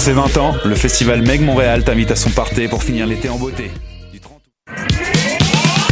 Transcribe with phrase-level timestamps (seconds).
[0.00, 3.28] Pour ses 20 ans, le festival Meg Montréal t'invite à son party pour finir l'été
[3.28, 3.70] en beauté.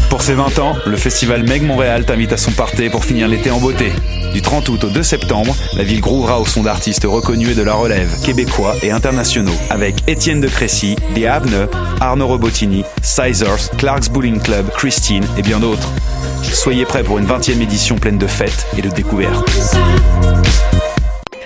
[0.09, 3.51] Pour ses 20 ans, le festival Meg Montréal t'invite à son party pour finir l'été
[3.51, 3.93] en beauté.
[4.33, 7.63] Du 30 août au 2 septembre, la ville grouvera au son d'artistes reconnus et de
[7.63, 11.69] la relève, québécois et internationaux, avec Étienne de Crécy, The Avne,
[12.01, 15.93] Arnaud Robotini, Sizers, Clark's Bowling Club, Christine et bien d'autres.
[16.45, 19.45] Soyez prêts pour une 20e édition pleine de fêtes et de découvertes.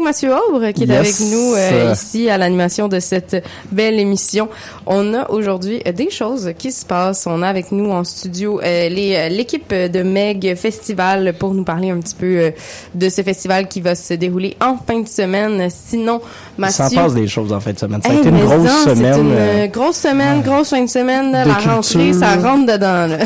[0.00, 0.98] Avec Mathieu Aubre qui est Yes.
[1.20, 4.48] avec nous euh, ici à l'animation de cette belle émission.
[4.86, 7.26] On a aujourd'hui euh, des choses qui se passent.
[7.26, 8.88] On a avec nous en studio euh,
[9.28, 12.52] l'équipe de Meg Festival pour nous parler un petit peu
[12.94, 15.68] de ce festival qui va se dérouler en fin de semaine.
[15.70, 16.20] Sinon,
[16.58, 16.84] Mathieu...
[16.88, 18.00] s'en passe des choses en fin de semaine.
[18.02, 19.20] Ça a Hey, été une grosse non, C'est semaine
[19.64, 21.32] une grosse semaine, grosse fin de semaine.
[21.32, 21.70] La culture.
[21.72, 23.06] rentrée, ça rentre dedans.
[23.06, 23.18] Là.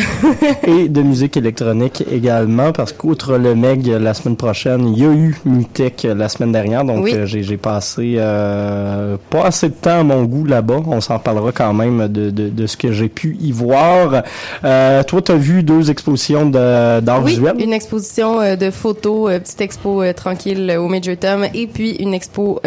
[0.66, 5.12] et de musique électronique également parce qu'outre le Meg la semaine prochaine, il y a
[5.12, 6.64] eu Mutech la semaine dernière.
[6.65, 7.15] Donc Oui.
[7.15, 10.81] euh, j'ai j'ai passé euh, pas assez de temps à mon goût là-bas.
[10.87, 14.23] On s'en parlera quand même de, de, de ce que j'ai pu y voir.
[14.65, 17.55] Euh, toi, tu as vu deux expositions d'art Oui, visuel?
[17.59, 22.61] une exposition de photos, petite expo tranquille au Major Tom, et puis une expo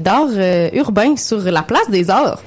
[0.00, 0.28] d'art
[0.74, 2.42] urbain sur la place des arts.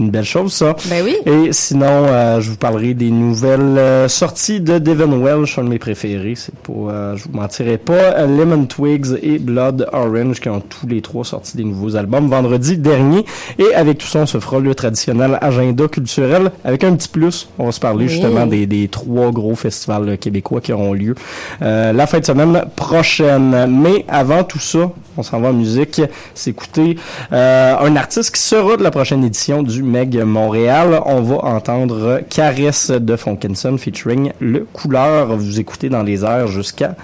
[0.00, 0.74] Une belle chose, ça.
[0.90, 1.14] Ben oui.
[1.24, 5.68] Et sinon, euh, je vous parlerai des nouvelles euh, sorties de Devon Welsh, un de
[5.68, 6.34] mes préférés.
[6.36, 10.60] C'est pas, euh, je vous mentirai pas, euh, Lemon Twigs et Blood Orange qui ont
[10.60, 13.24] tous les trois sorti des nouveaux albums vendredi dernier.
[13.60, 17.48] Et avec tout ça, on se fera le traditionnel agenda culturel avec un petit plus.
[17.60, 18.10] On va se parler Oui.
[18.10, 21.14] justement des, des trois gros festivals euh, québécois qui auront lieu
[21.62, 23.66] euh, la fin de semaine prochaine.
[23.68, 26.02] Mais avant tout ça, on s'en va en musique,
[26.34, 26.96] s'écouter
[27.32, 31.00] euh, un artiste qui sera de la prochaine édition du Meg Montréal.
[31.06, 35.36] On va entendre Caresse de Fonkinson featuring Le Couleur.
[35.36, 36.96] Vous écoutez dans les airs jusqu'à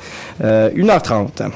[0.43, 1.51] euh, 1h30.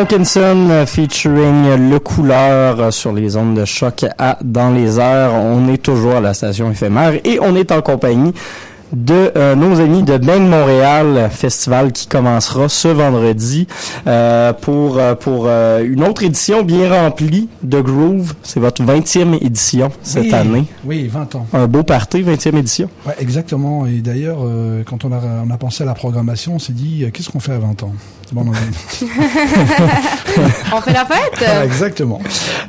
[0.00, 5.34] Funkinson euh, featuring Le Couleur euh, sur les ondes de choc à Dans les airs.
[5.34, 8.32] On est toujours à la station éphémère et on est en compagnie
[8.92, 13.66] de euh, nos amis de Bang Montréal Festival qui commencera ce vendredi
[14.06, 18.34] euh, pour euh, pour euh, une autre édition bien remplie de Groove.
[18.42, 20.64] C'est votre 20e édition cette Oui, année.
[20.84, 21.46] Oui, 20 ans.
[21.52, 22.88] Un beau party, 20e édition.
[23.06, 23.86] Ouais, exactement.
[23.86, 27.04] Et d'ailleurs, euh, quand on a, on a pensé à la programmation, on s'est dit,
[27.04, 27.92] euh, qu'est-ce qu'on fait à 20 ans?
[28.32, 29.06] Bon, on a dit-
[30.72, 31.44] On fait la fête?
[31.64, 32.20] Exactement.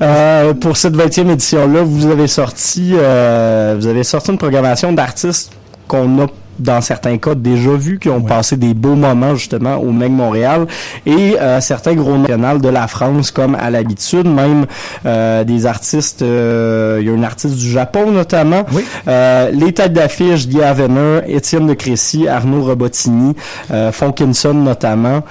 [0.01, 5.51] Euh, pour cette 20e édition-là, vous avez sorti euh, vous avez sorti une programmation d'artistes
[5.91, 6.27] qu'on a
[6.59, 8.27] dans certains cas déjà vus, qui ont Ouais.
[8.35, 10.67] passé des beaux moments justement au MEG Montréal
[11.07, 14.65] et euh, certains gros nationaux de la France comme à l'habitude, même
[15.05, 18.83] euh, des artistes, euh, il y a un artiste du Japon notamment, Oui.
[19.07, 23.33] euh, les têtes d'affiche, Guy Avener, Étienne de Crécy, Arnaud Robotini,
[23.71, 25.23] euh, Fonkinson notamment.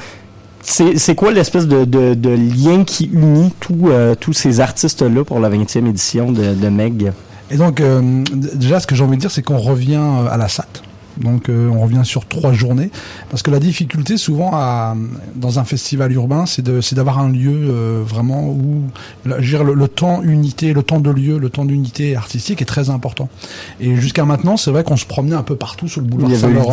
[0.63, 5.23] C'est c'est quoi l'espèce de, de, de lien qui unit tous euh, tous ces artistes-là
[5.25, 7.13] pour la 20e édition de, de Meg?
[7.51, 10.37] Et donc, euh, déjà, ce que j'ai envie de dire, c'est qu'on revient euh, à
[10.37, 10.83] la SAT.
[11.21, 12.91] Donc, euh, on revient sur trois journées.
[13.31, 14.97] Parce que la difficulté, souvent, à,
[15.37, 18.85] dans un festival urbain, c'est d'avoir un lieu euh, vraiment où
[19.25, 22.67] je dire, le, le temps unité, le temps de lieu, le temps d'unité artistique est
[22.67, 23.29] très important.
[23.81, 26.73] Et jusqu'à maintenant, c'est vrai qu'on se promenait un peu partout sur le boulevard Saint-Laurent.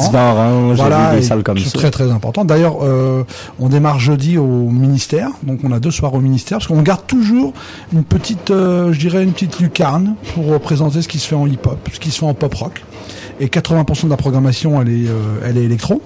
[1.16, 2.46] Des salles comme c'est très très important.
[2.46, 3.24] D'ailleurs, euh,
[3.60, 7.06] on démarre jeudi au ministère, donc on a deux soirs au ministère, parce qu'on garde
[7.08, 7.54] toujours
[7.94, 11.90] une petite, je dirais une petite lucarne pour représenter ce qui se fait en hip-hop,
[11.92, 12.84] ce qui se fait en pop-rock.
[13.40, 16.02] Et 80% de la programmation, elle est, euh, est électro.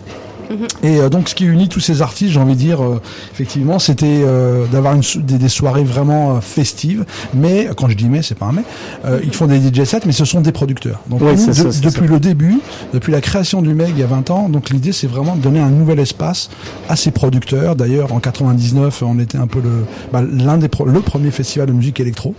[0.83, 3.01] Et euh, donc, ce qui unit tous ces artistes, j'ai envie de dire, euh,
[3.33, 7.06] effectivement, c'était euh, d'avoir des, des soirées vraiment euh, festives.
[7.33, 8.63] Mais quand je dis mais, c'est pas un mais.
[9.06, 11.00] euh, Ils font des DJ sets, mais ce sont des producteurs.
[11.09, 12.60] Donc, Oui, nous, c'est de- ça, c'est depuis le début,
[12.93, 15.41] depuis la création du MEG il y a 20 ans, donc l'idée, c'est vraiment de
[15.41, 16.50] donner un nouvel espace
[16.89, 17.75] à ces producteurs.
[17.75, 21.67] D'ailleurs, en 99, on était un peu le bah, l'un des pro- le premier festival
[21.67, 22.36] de musique électro.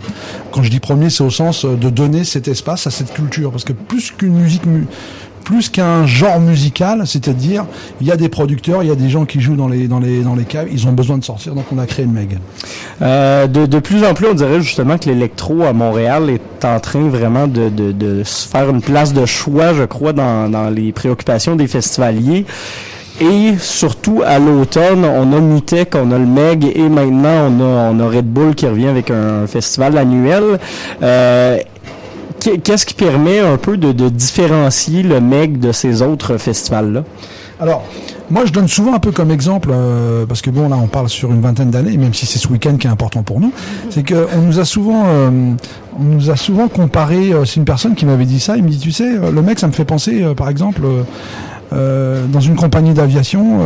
[0.51, 3.63] Quand je dis premier, c'est au sens de donner cet espace à cette culture, parce
[3.63, 4.85] que plus qu'une musique mu-
[5.43, 7.65] plus qu'un genre musical, c'est-à-dire
[8.01, 9.99] il y a des producteurs, il y a des gens qui jouent dans les dans
[9.99, 12.39] les dans les caves, ils ont besoin de sortir, donc on a créé le Meg.
[13.01, 16.79] Euh, de, de plus en plus, on dirait justement que l'électro à Montréal est en
[16.79, 20.69] train vraiment de, de, de se faire une place de choix, je crois, dans, dans
[20.69, 22.45] les préoccupations des festivaliers.
[23.21, 27.91] Et surtout à l'automne, on a Mutec, on a le Meg et maintenant on a,
[27.91, 30.57] on a Red Bull qui revient avec un festival annuel.
[31.03, 31.59] Euh,
[32.63, 37.03] Qu'est-ce qui permet un peu de, différencier le Meg de ces autres festivals-là?
[37.59, 37.83] Alors,
[38.29, 41.07] moi, je donne souvent un peu comme exemple, euh, parce que bon, là, on parle
[41.07, 43.53] sur une vingtaine d'années, même si c'est ce week-end qui est important pour nous,
[43.89, 45.53] c'est que on nous a souvent, euh,
[45.97, 47.31] on nous a souvent comparé.
[47.31, 48.57] euh, c'est une personne qui m'avait dit ça.
[48.57, 50.81] Il me dit, tu sais, le mec, ça me fait penser, par exemple.
[51.71, 53.59] dans une compagnie d'aviation,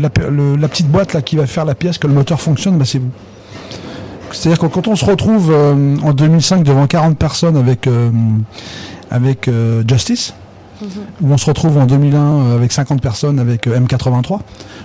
[0.00, 2.98] la, petite boîte là qui va faire la pièce que le moteur fonctionne, bah, c'est
[2.98, 3.10] vous.
[4.32, 8.10] C'est-à-dire que quand on se retrouve euh, en 2005 devant 40 personnes avec euh,
[9.48, 9.82] euh,
[11.20, 14.40] Où on se retrouve en 2001 euh, avec 50 personnes avec euh, M83.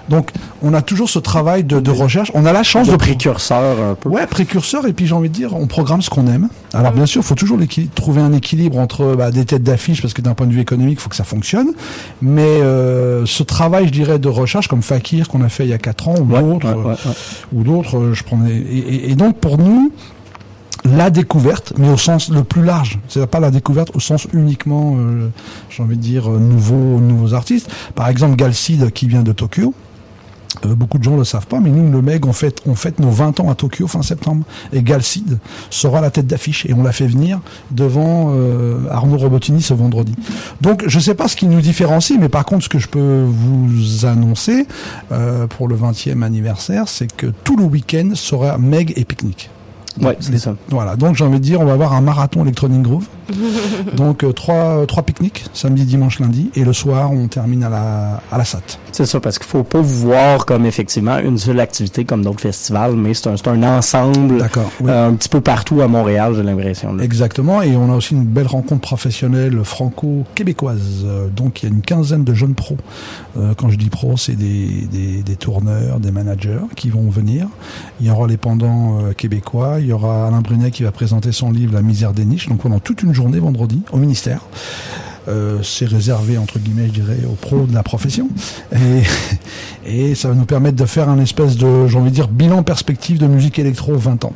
[0.10, 2.32] Donc on a toujours ce travail de, de recherche.
[2.34, 4.10] On a la chance De de, précurseur un peu.
[4.10, 6.50] Ouais, précurseur, et puis j'ai envie de dire, on programme ce qu'on aime.
[6.74, 7.58] Alors bien sûr, il faut toujours
[7.96, 10.98] trouver un équilibre entre bah, des têtes d'affiche, parce que d'un point de vue économique,
[11.00, 11.70] il faut que ça fonctionne.
[12.22, 15.74] Mais euh, ce travail, je dirais, de recherche, comme Fakir qu'on a fait il y
[15.74, 17.14] a 4 ans, ou Ouais, d'autres, ouais, ouais, ouais.
[17.54, 18.52] ou d'autres, euh, je prenais.
[18.52, 19.92] Et, et- et donc pour nous,
[20.86, 24.96] la découverte, mais au sens le plus large, c'est pas la découverte au sens uniquement,
[24.98, 25.30] euh,
[25.70, 27.70] j'ai envie de dire, euh, nouveaux, nouveaux artistes.
[27.96, 29.74] Par exemple, Galcid qui vient de Tokyo.
[30.66, 33.00] Euh, beaucoup de gens le savent pas, mais nous, le Meg, on fête, on fête
[33.00, 34.46] nos 20 ans à Tokyo fin septembre.
[34.74, 37.40] Et Galcid sera la tête d'affiche et on l'a fait venir
[37.72, 40.16] devant euh, Arnaud Robotini ce vendredi.
[40.62, 43.26] Donc, je sais pas ce qui nous différencie, mais par contre, ce que je peux
[43.28, 44.68] vous annoncer
[45.12, 49.50] euh, pour le 20e anniversaire, c'est que tout le week-end sera Meg et pique-nique.
[50.02, 50.56] Ouais, c'est ça.
[50.70, 53.06] Voilà, donc j'ai envie de dire, on va avoir un marathon Electronic Groove.
[53.98, 58.22] donc euh, trois, trois pique-niques, samedi, dimanche, lundi, et le soir, on termine à la,
[58.32, 58.60] à la SAT.
[58.94, 62.96] C'est ça, parce qu'il faut pas voir comme effectivement une seule activité comme d'autres festivals,
[62.96, 64.72] mais c'est un, c'est un ensemble D'accord.
[64.82, 64.90] oui.
[64.90, 66.98] euh, un petit peu partout à Montréal, j'ai l'impression.
[67.00, 71.04] Exactement, et on a aussi une belle rencontre professionnelle franco-québécoise.
[71.06, 72.78] Euh, Donc il y a une quinzaine de jeunes pros.
[73.38, 77.48] Euh, quand je dis pros, c'est des, des, des tourneurs, des managers qui vont venir.
[78.00, 81.32] Il y aura les pendants euh, québécois, il y aura Alain Brunet qui va présenter
[81.32, 84.42] son livre La misère des niches, donc pendant toute une journée vendredi au ministère.
[85.30, 88.28] Euh, c'est réservé entre guillemets, je dirais, aux pros de la profession,
[88.74, 89.04] et,
[89.86, 92.64] et ça va nous permettre de faire un espèce de, j'ai envie de dire, bilan
[92.64, 94.34] perspective de musique électro 20 ans.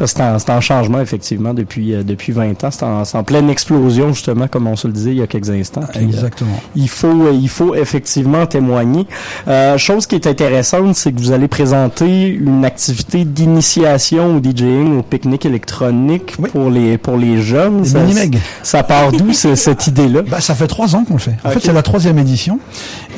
[0.00, 2.70] Parce que c'est en, changement, effectivement, depuis, euh, depuis 20 ans.
[3.04, 5.82] C'est en, pleine explosion, justement, comme on se le disait il y a quelques instants.
[5.92, 6.58] Puis, euh, Exactement.
[6.74, 9.06] il faut, euh, il faut effectivement témoigner.
[9.46, 15.00] Euh, chose qui est intéressante, c'est que vous allez présenter une activité d'initiation au DJing,
[15.00, 16.48] au pique-nique électronique Oui.
[16.48, 17.82] pour les pour les jeunes.
[17.82, 18.38] Les Ça-.
[18.62, 20.22] Ça part d'où ce- cette idée-là?
[20.22, 21.36] Bah, ça fait trois ans qu'on le fait.
[21.44, 22.58] En fait, c'est la troisième édition.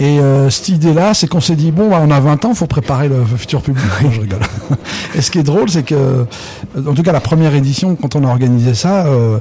[0.00, 0.18] Et
[0.50, 3.24] cette idée-là, c'est qu'on s'est dit bon, bah, on a 20 ans, faut préparer le
[3.36, 3.84] futur public.
[4.02, 4.40] Non, je rigole.
[5.14, 6.26] Et ce qui est drôle, c'est que,
[6.76, 9.38] en tout cas, la première édition, quand on a organisé ça, euh,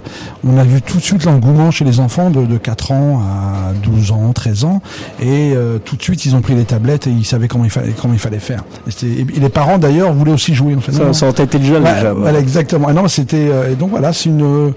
[0.47, 3.73] on a vu tout de suite l'engouement chez les enfants de, de 4 ans à
[3.73, 4.81] 12 ans, 13 ans.
[5.21, 7.69] Et euh, tout de suite, ils ont pris les tablettes et ils savaient comment il
[7.69, 8.63] fallait, comment il fallait faire.
[8.87, 10.75] Et, et les parents, d'ailleurs, voulaient aussi jouer.
[10.75, 10.91] En fait.
[10.91, 11.13] Ouais,
[11.59, 11.85] les jeunes.
[12.17, 12.89] voilà, exactement.
[12.89, 14.71] Et non, c'était euh, et donc voilà, c'est une euh,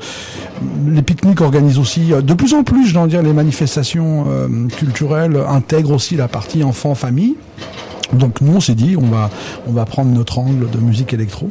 [0.87, 4.69] les pique-niques organisent aussi euh, de plus en plus, je dois dire, les manifestations euh,
[4.69, 7.37] culturelles intègrent aussi la partie enfant famille.
[8.13, 9.31] Donc nous on s'est dit on va
[9.67, 11.49] on va prendre notre angle de musique électro.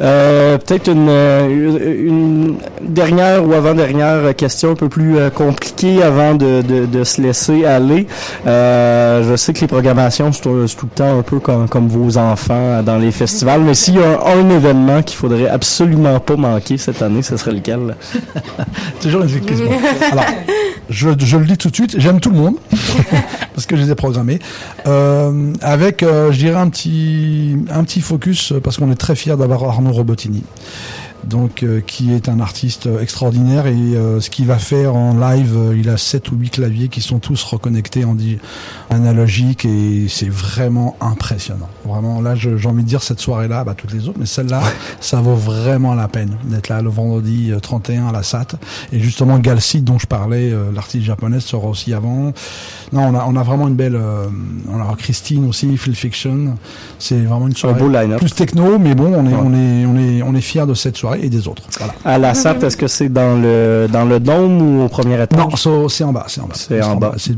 [0.00, 6.34] Euh, Peut-être une, euh, une dernière ou avant-dernière question un peu plus euh, compliquée avant
[6.34, 8.06] de, de, de se laisser aller.
[8.46, 12.18] Euh, je sais que les programmations, c'est tout le temps un peu comme, comme vos
[12.18, 16.76] enfants dans les festivals, mais s'il y a un, événement qu'il faudrait absolument pas manquer
[16.76, 17.96] cette année, ce serait lequel?
[19.00, 19.70] Toujours une question.
[20.10, 20.24] Alors
[20.90, 22.56] je, je le dis tout de suite, j'aime tout le monde
[23.54, 24.40] parce que je les ai programmés
[24.86, 29.64] euh, avec je dirais un petit un petit focus parce qu'on est très fiers d'avoir
[29.64, 30.42] Arnaud Robotini.
[31.24, 35.14] Donc euh, qui est un artiste euh, extraordinaire et euh, ce qu'il va faire en
[35.14, 38.16] live, euh, il a sept ou huit claviers qui sont tous reconnectés en
[38.90, 41.68] analogique et c'est vraiment impressionnant.
[41.84, 44.62] Vraiment, là, j'ai envie de dire cette soirée-là, bah toutes les autres, mais celle-là,
[45.00, 48.56] ça vaut vraiment la peine d'être là le vendredi euh, 31 à la SAT.
[48.92, 52.32] Et justement, Galcid dont je parlais, euh, l'artiste japonaise sera aussi avant.
[52.92, 54.26] Non, on a, on a vraiment une belle, euh,
[54.68, 56.56] on a Christine aussi, Phil Fiction.
[56.98, 59.40] C'est vraiment une Un soirée beau plus techno, mais bon, on est, Ouais.
[59.42, 61.62] on est, on est, on est fiers de cette soirée et des autres.
[61.78, 61.94] Voilà.
[62.04, 65.38] À la SAT, est-ce que c'est dans le dans le dôme ou au premier étage?
[65.38, 66.54] Non, so- c'est en bas, c'est en bas.
[66.54, 67.12] C'est en bas.
[67.18, 67.32] C'est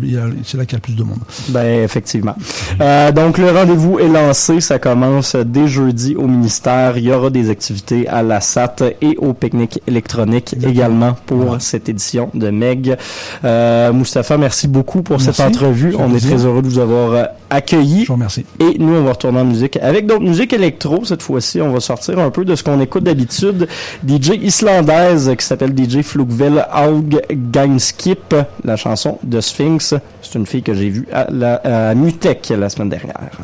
[0.57, 1.19] là qu'il y a le plus de monde.
[1.49, 2.35] Ben effectivement.
[2.81, 6.97] Euh, donc le rendez-vous est lancé, ça commence dès jeudi au ministère.
[6.99, 11.61] Il y aura des activités à la SAT et au pique-nique électronique également pour Voilà.
[11.61, 12.97] cette édition de Meg.
[13.45, 15.95] Euh, Moustapha, merci beaucoup pour cette entrevue.
[15.99, 18.03] On est très heureux de vous avoir euh, accueilli.
[18.03, 18.45] Je vous remercie.
[18.61, 21.05] Et nous, on va retourner en musique avec d'autres musiques électro.
[21.05, 23.64] Cette fois-ci, on va sortir un peu de ce qu'on écoute d'habitude.
[24.07, 29.95] DJ islandaise qui s'appelle DJ Flugvel Haug Gainskip, la chanson de Sphinx.
[30.23, 33.39] C'est une fille que j'ai vue à, la, à Mutec la semaine dernière.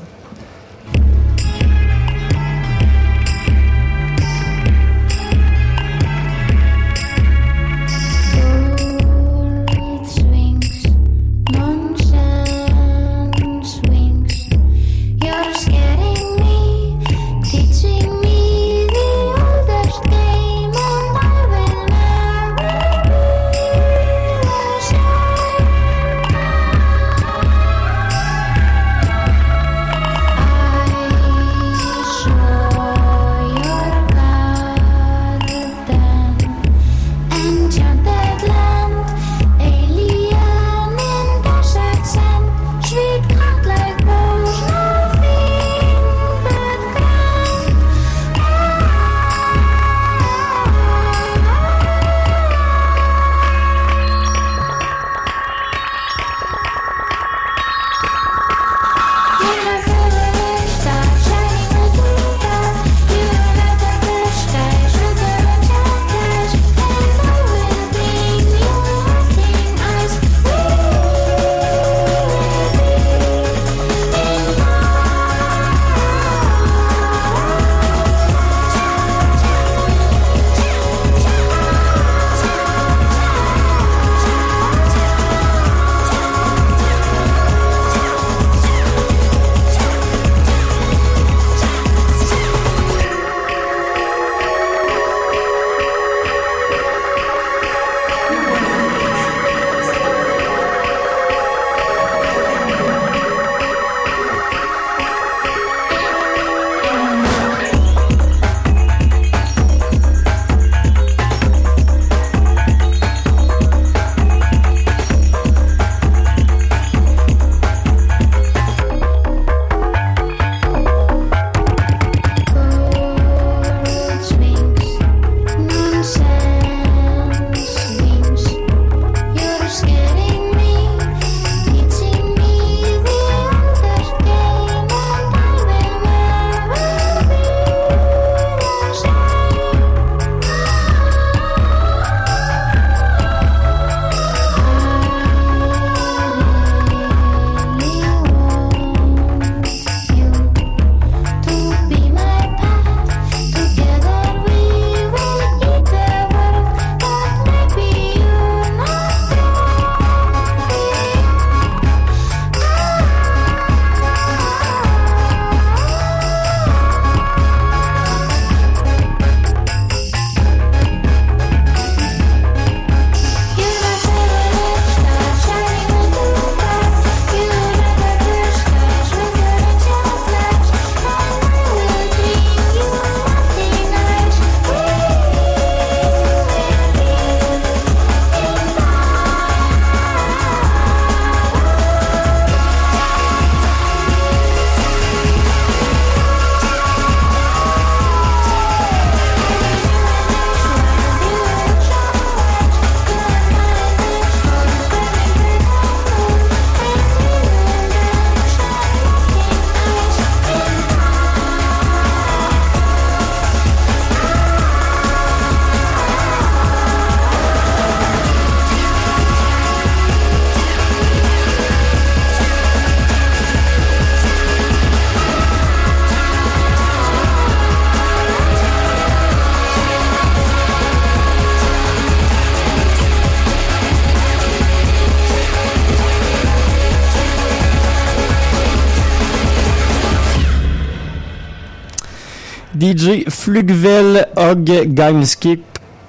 [242.91, 245.63] DJ Flugvel Og Gameskip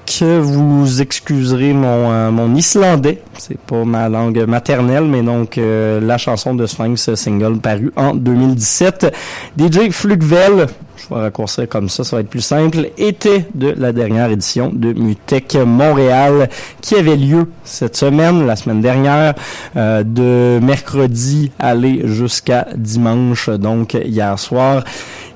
[0.06, 3.22] que vous excuserez mon, euh, mon islandais.
[3.38, 8.16] C'est pas ma langue maternelle, mais donc euh, la chanson de Sphinx single paru en
[8.16, 9.14] 2017.
[9.58, 10.68] DJ Flugvel,
[10.98, 14.72] je vais raccourcir comme ça, ça va être plus simple, était de la dernière édition
[14.74, 16.50] de Mutech Montréal
[16.82, 19.36] qui avait lieu cette semaine, la semaine dernière,
[19.76, 24.84] euh, de mercredi aller jusqu'à dimanche, donc hier soir.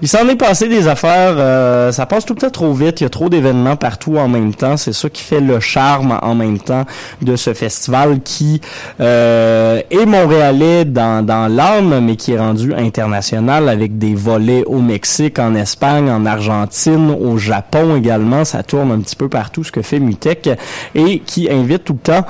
[0.01, 3.05] Il s'en est passé des affaires, euh, ça passe tout le temps trop vite, il
[3.05, 6.36] y a trop d'événements partout en même temps, c'est ça qui fait le charme en
[6.36, 6.84] même temps
[7.21, 8.60] de ce festival qui
[8.99, 14.81] euh, est montréalais dans, dans l'âme, mais qui est rendu international avec des volets au
[14.81, 19.71] Mexique, en Espagne, en Argentine, au Japon également, ça tourne un petit peu partout ce
[19.71, 20.49] que fait Mutech
[20.93, 22.25] et qui invite tout le temps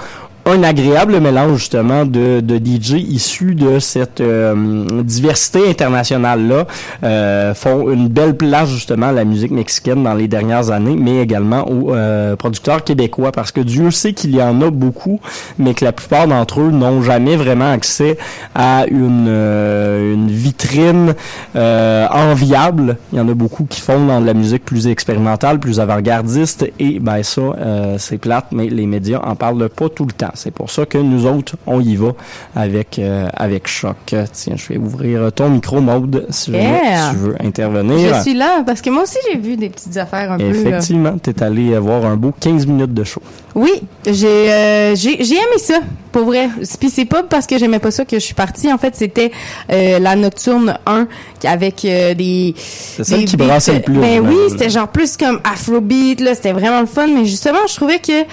[0.47, 6.67] un agréable mélange justement de, de DJ issus de cette euh, diversité internationale là
[7.03, 11.17] euh, font une belle place justement à la musique mexicaine dans les dernières années mais
[11.17, 15.19] également aux euh, producteurs québécois parce que Dieu sait qu'il y en a beaucoup
[15.58, 18.17] mais que la plupart d'entre eux n'ont jamais vraiment accès
[18.53, 21.15] à une, euh, une vitrine
[21.55, 22.97] euh, enviable.
[23.12, 26.67] Il y en a beaucoup qui font dans de la musique plus expérimentale plus avant-gardiste
[26.77, 30.35] et ben ça euh, c'est plate mais les médias en parlent pas tout le temps
[30.36, 32.12] c'est pour ça que nous autres, on y va
[32.56, 33.95] avec euh, avec choc.
[34.08, 37.12] Tiens, je vais ouvrir ton micro, Maude, si Yeah.
[37.12, 38.15] tu veux intervenir.
[38.15, 40.45] Je suis là parce que moi aussi j'ai vu des petites affaires un peu.
[40.45, 43.21] Effectivement, t'es allé avoir un beau 15 minutes de show.
[43.56, 43.71] Oui,
[44.06, 45.80] j'ai euh, j'ai aimé ça,
[46.12, 46.50] pour vrai.
[46.80, 48.71] Puis c'est pas parce que j'aimais pas ça que je suis partie.
[48.71, 49.32] En fait, c'était
[49.71, 51.08] euh, la nocturne 1
[51.39, 53.98] qui- avec euh, des C'est celle des qui brassait le plus.
[54.00, 57.08] Ben oui, c'était genre plus comme Afrobeat là, c'était vraiment le fun.
[57.08, 58.24] Mais justement, je trouvais que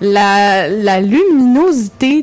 [0.00, 1.51] la la luminosité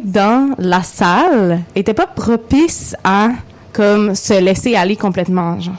[0.03, 3.29] dans la salle était pas propice à
[3.73, 5.59] comme se laisser aller complètement.
[5.59, 5.75] Genre,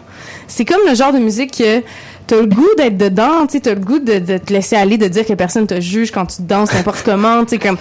[0.47, 1.83] c'est comme le genre de musique que
[2.27, 5.27] t'as le goût d'être dedans, tu t'as le goût de, te laisser aller, de dire
[5.27, 7.79] que personne te juge quand tu danses n'importe comment, tu comme,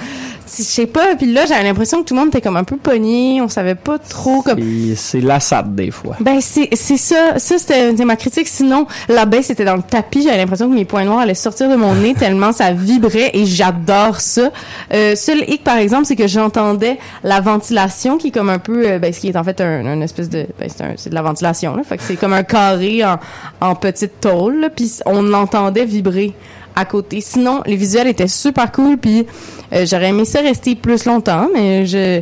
[0.58, 2.78] je sais pas, puis là, j'avais l'impression que tout le monde était comme un peu
[2.78, 4.60] pogné, on savait pas trop comme,
[4.96, 6.16] c'est lassade des fois.
[6.20, 8.48] ben c'est c'est ça, ça c'était ma critique.
[8.48, 10.24] Sinon, la baisse c'était dans le tapis.
[10.24, 13.46] J'avais l'impression que mes points noirs allaient sortir de mon nez tellement ça vibrait et
[13.46, 14.50] j'adore ça.
[14.94, 18.88] Euh, seul hic par exemple, c'est que j'entendais la ventilation qui est comme un peu,
[18.88, 21.10] euh, ben ce qui est en fait un, un espèce de, ben c'est un- c'est
[21.10, 21.84] de la ventilation là.
[21.84, 23.20] Fait que c'est comme un carré en,
[23.62, 24.70] en petite tôle.
[24.76, 26.34] Puis on l'entendait vibrer
[26.80, 27.22] à côté.
[27.22, 28.98] Sinon, les visuels étaient super cool.
[28.98, 29.26] Puis
[29.74, 32.22] euh, j'aurais aimé ça rester plus longtemps, mais je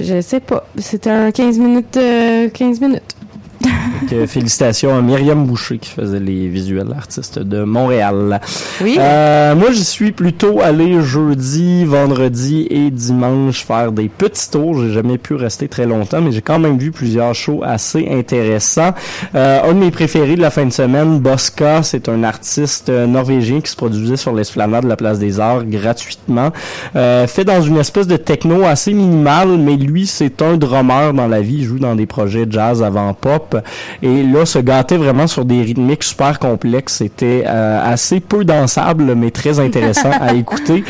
[0.00, 0.66] je sais pas.
[0.78, 3.16] C'était un 15 minutes, euh, 15 minutes.
[4.00, 8.40] Donc, euh, félicitations à Myriam Boucher qui faisait les visuels artistes de Montréal.
[8.80, 8.96] Oui.
[8.98, 14.80] Euh, moi, j'y suis plutôt allé jeudi, vendredi et dimanche faire des petits tours.
[14.82, 18.94] J'ai jamais pu rester très longtemps, mais j'ai quand même vu plusieurs shows assez intéressants.
[19.34, 23.60] Euh, un de mes préférés de la fin de semaine, Bosca, c'est un artiste norvégien
[23.60, 26.50] qui se produisait sur l'esplanade de la Place des Arts gratuitement.
[26.96, 31.28] Euh, fait dans une espèce de techno assez minimale, mais lui, c'est un drummer dans
[31.28, 31.58] la vie.
[31.58, 33.56] Il joue dans des projets jazz avant pop.
[34.02, 39.14] Et là, se gâter vraiment sur des rythmiques super complexes, c'était euh, assez peu dansable,
[39.14, 40.84] mais très intéressant à écouter.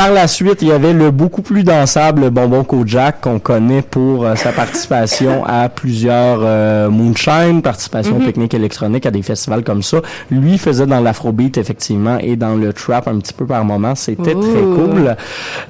[0.00, 4.24] Par la suite, il y avait le beaucoup plus dansable Bonbon Kojak qu'on connaît pour
[4.24, 9.98] euh, sa participation à plusieurs euh, Moonshine, participation technique électronique à des festivals comme ça.
[10.30, 13.94] Lui faisait dans l'afrobeat effectivement et dans le trap un petit peu par moment.
[13.94, 15.16] C'était très cool.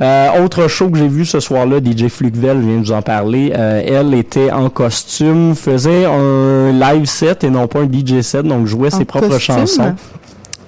[0.01, 3.03] Euh, autre show que j'ai vu ce soir-là, DJ Flugvel, je viens de vous en
[3.03, 3.53] parler.
[3.57, 8.47] Euh, elle était en costume, faisait un live set et non pas un DJ set,
[8.47, 9.57] donc jouait En ses propres costume?
[9.57, 9.97] chansons.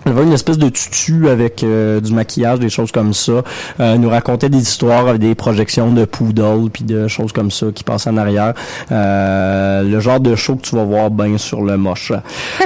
[0.04, 3.42] Elle avait une espèce de tutu avec euh, du maquillage, des choses comme ça.
[3.80, 7.66] Euh, nous racontait des histoires avec des projections de poodle puis de choses comme ça
[7.74, 8.54] qui passaient en arrière.
[8.90, 12.12] Euh, le genre de show que tu vas voir bien sur le moche.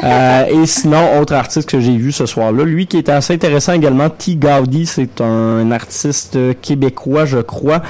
[0.02, 3.72] Euh, et sinon, autre artiste que j'ai vu ce soir-là, lui qui était assez intéressant
[3.72, 4.36] également, T.
[4.36, 7.82] Gaudi, c'est un artiste québécois, je crois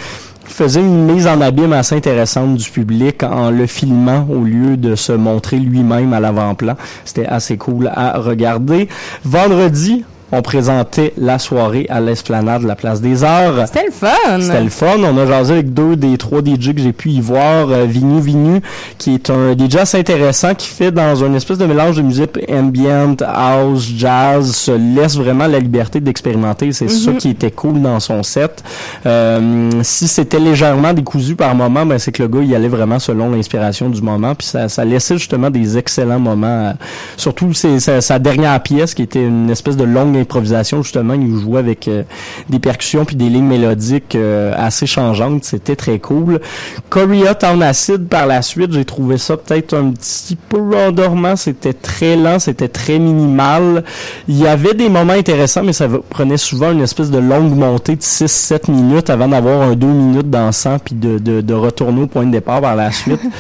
[0.48, 4.94] faisait une mise en abîme assez intéressante du public en le filmant au lieu de
[4.94, 6.76] se montrer lui-même à l'avant-plan.
[7.04, 8.88] C'était assez cool à regarder.
[9.24, 13.66] Vendredi, on présentait la soirée à l'esplanade de la Place des Arts.
[13.66, 14.40] C'était le fun.
[14.40, 14.96] C'était le fun.
[14.98, 17.68] On a jasé avec deux des trois DJ que j'ai pu y voir.
[17.70, 18.60] Euh, Vinu Vinu,
[18.98, 22.30] qui est un DJ assez intéressant, qui fait dans une espèce de mélange de musique
[22.50, 26.72] ambient, house, jazz, se laisse vraiment la liberté d'expérimenter.
[26.72, 28.64] C'est ça qui était cool dans son set.
[29.06, 32.98] Euh, si c'était légèrement décousu par moment, ben c'est que le gars, il allait vraiment
[32.98, 34.34] selon l'inspiration du moment.
[34.34, 36.46] Puis ça, ça laissait justement des excellents moments.
[36.46, 36.72] euh,
[37.16, 41.36] surtout c'est sa, sa dernière pièce, qui était une espèce de longue d'improvisation justement, il
[41.36, 42.02] jouait avec euh,
[42.48, 45.44] des percussions puis des lignes mélodiques euh, assez changeantes.
[45.44, 46.40] C'était très cool.
[46.88, 51.36] Korea Town Acid par la suite, j'ai trouvé ça peut-être un petit peu endormant.
[51.36, 53.84] C'était très lent, c'était très minimal.
[54.28, 57.96] Il y avait des moments intéressants, mais ça prenait souvent une espèce de longue montée
[57.96, 62.06] de 6-7 minutes avant d'avoir un 2 minutes dansant puis de, de, de retourner au
[62.06, 63.20] point de départ par la suite.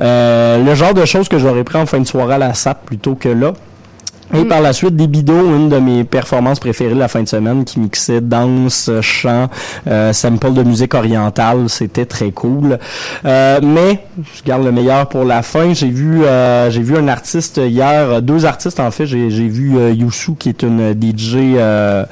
[0.00, 2.86] Euh, le genre de choses que j'aurais pris en fin de soirée à la SAP
[2.86, 3.52] plutôt que là.
[4.34, 7.64] Et par la suite, Debido, une de mes performances préférées de la fin de semaine,
[7.64, 9.48] qui mixait danse, chant,
[9.86, 12.78] euh, sample de musique orientale, c'était très cool.
[13.26, 14.00] Euh, mais
[14.34, 15.74] je garde le meilleur pour la fin.
[15.74, 19.04] J'ai vu, euh, j'ai vu un artiste hier, deux artistes en fait.
[19.06, 22.04] J'ai, j'ai vu euh, Youssou, qui est une DJ, euh,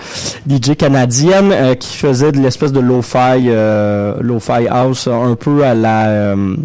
[0.49, 5.75] DJ canadienne, euh, qui faisait de l'espèce de lo-fi, euh, lo-fi house, un peu à
[5.75, 6.57] la euh,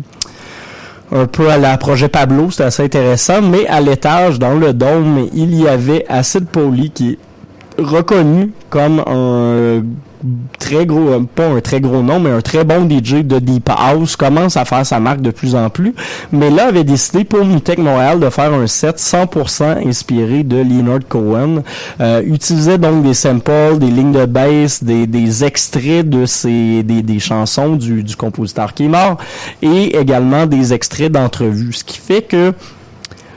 [1.12, 5.28] un peu à la projet Pablo, c'était assez intéressant, mais à l'étage, dans le dôme,
[5.34, 9.84] il y avait Acid Poli qui est reconnu comme un
[10.60, 13.70] très gros, euh, pas un très gros nom, mais un très bon DJ de Deep
[13.70, 15.94] House, commence à faire sa marque de plus en plus,
[16.32, 21.08] mais là avait décidé pour Mutech Montréal de faire un set 100% inspiré de Leonard
[21.08, 21.64] Cohen,
[22.02, 27.02] euh, utilisait donc des samples, des lignes de bass, des, des extraits de ces, des,
[27.02, 28.90] des chansons du, du compositeur qui est
[29.62, 32.54] et également des extraits d'entrevues, ce qui fait que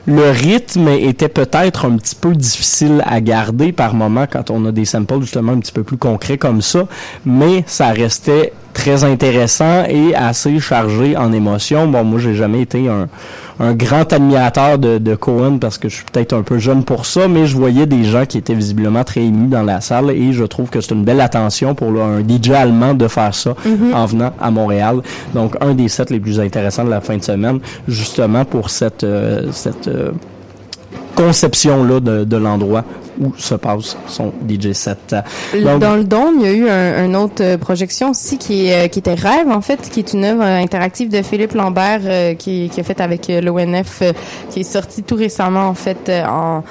[0.09, 4.71] le rythme était peut-être un petit peu difficile à garder par moment quand on a
[4.71, 6.87] des samples justement un petit peu plus concrets comme ça,
[7.25, 11.87] mais ça restait très intéressant et assez chargé en émotions.
[11.87, 13.07] Bon, moi, j'ai jamais été un,
[13.59, 17.05] un grand admirateur de, de Cohen parce que je suis peut-être un peu jeune pour
[17.05, 20.31] ça, mais je voyais des gens qui étaient visiblement très émus dans la salle et
[20.31, 23.55] je trouve que c'est une belle attention pour là, un DJ allemand de faire ça
[23.93, 25.01] en venant à Montréal.
[25.33, 29.03] Donc, un des sets les plus intéressants de la fin de semaine, justement pour cette,
[29.03, 30.11] euh, cette euh,
[31.19, 32.85] conception-là de, l'endroit
[33.19, 35.15] où se passe son DJ set.
[35.53, 38.67] Donc, Dans le dôme, il y a eu un, une autre euh, projection aussi qui,
[38.67, 41.53] est, euh, qui était Rêve, en fait, qui est une œuvre euh, interactive de Philippe
[41.53, 44.13] Lambert euh, qui, qui a fait avec l'ONF, euh,
[44.49, 46.63] qui est sortie tout récemment, en fait, en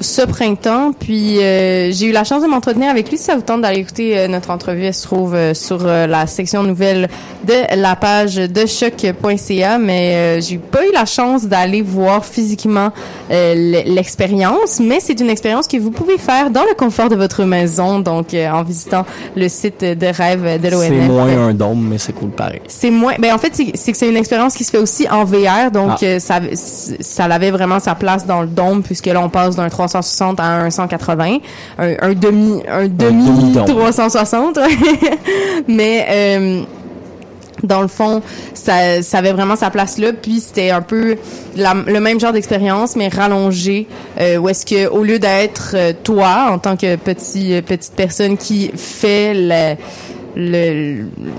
[0.00, 0.92] ce printemps.
[0.98, 3.18] Puis euh, j'ai eu la chance de m'entretenir avec lui.
[3.18, 6.06] Si ça vous tente d'aller écouter euh, notre entrevue, elle se trouve euh, sur euh,
[6.06, 7.08] la section nouvelle
[7.44, 9.78] de la page de choc.ca.
[9.78, 12.90] Mais j'ai pas eu la chance d'aller voir physiquement
[13.84, 17.98] l'expérience, mais c'est une expérience que vous pouvez faire dans le confort de votre maison,
[18.00, 19.04] donc euh, en visitant
[19.36, 20.88] le site de rêve de l'ONF.
[20.88, 22.60] c'est moins un dôme, mais c'est cool pareil.
[22.68, 23.14] C'est moins.
[23.18, 26.02] Ben en fait, c'est que c'est une expérience qui se fait aussi en VR, donc
[26.02, 26.20] Ah.
[26.20, 26.40] ça
[27.00, 30.44] ça avait vraiment sa place dans le dôme puisque là on passe d'un 360 à
[30.64, 31.38] un 180,
[31.78, 33.64] un, un demi un demi demi-dôme.
[33.66, 34.58] 360.
[35.68, 36.62] Mais euh,
[37.62, 38.22] dans le fond,
[38.54, 40.12] ça, ça avait vraiment sa place là.
[40.12, 41.16] Puis c'était un peu
[41.56, 43.86] la- le même genre d'expérience, mais rallongé.
[44.20, 47.94] Euh, où est-ce que au lieu d'être euh, toi en tant que petit euh, petite
[47.94, 49.76] personne qui fait le-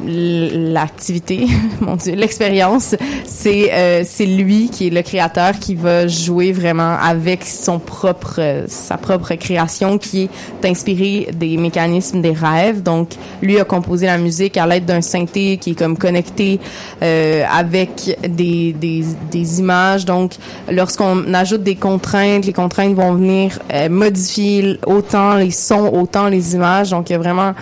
[0.05, 1.47] l'activité,
[1.81, 6.97] mon Dieu, l'expérience, c'est euh, c'est lui qui est le créateur qui va jouer vraiment
[6.99, 12.81] avec son propre sa propre création qui est inspirée des mécanismes des rêves.
[12.81, 13.09] Donc
[13.41, 16.59] lui a composé la musique à l'aide d'un synthé qui est comme connecté
[17.03, 20.05] euh, avec des, des des images.
[20.05, 20.33] Donc
[20.71, 26.55] lorsqu'on ajoute des contraintes, les contraintes vont venir euh, modifier autant les sons, autant les
[26.55, 26.89] images.
[26.89, 27.53] Donc il y a vraiment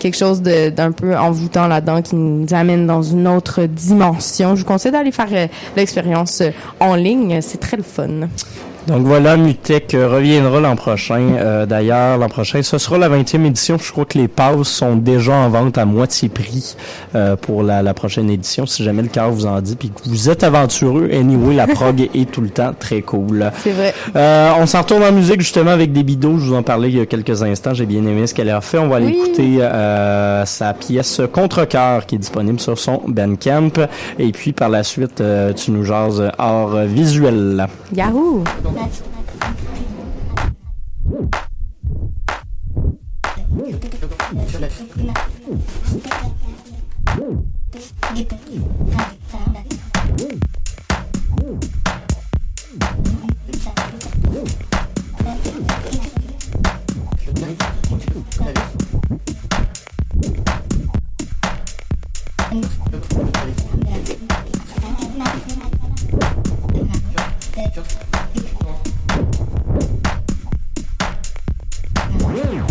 [0.00, 4.56] quelque chose d'un peu envoûtant là-dedans qui nous amène dans une autre dimension.
[4.56, 7.40] Je vous conseille d'aller faire euh, l'expérience euh, en ligne.
[7.40, 8.28] C'est très le fun.
[8.86, 11.20] Donc voilà, Mutech euh, reviendra l'an prochain.
[11.38, 13.76] Euh, D'ailleurs, l'an prochain, ce sera la 20e édition.
[13.78, 16.74] Je crois que les passes sont déjà en vente à moitié prix
[17.14, 19.76] euh, pour la, la prochaine édition, si jamais le cœur vous en dit.
[19.76, 23.50] Puis que vous êtes aventureux, anyway, la prog est tout le temps très cool.
[23.62, 23.94] C'est vrai.
[24.16, 26.38] Euh, on s'en retourne en musique justement avec des bidots.
[26.38, 27.74] Je vous en parlais il y a quelques instants.
[27.74, 28.78] J'ai bien aimé ce qu'elle a fait.
[28.78, 29.20] On va aller Oui.
[29.24, 33.86] écouter euh, sa pièce Contre-cœur qui est disponible sur son Bandcamp.
[34.18, 37.66] Et puis par la suite, euh, tu nous jases art visuel.
[37.94, 38.42] Yahoo!
[38.70, 39.10] Just.
[72.30, 72.70] Woo!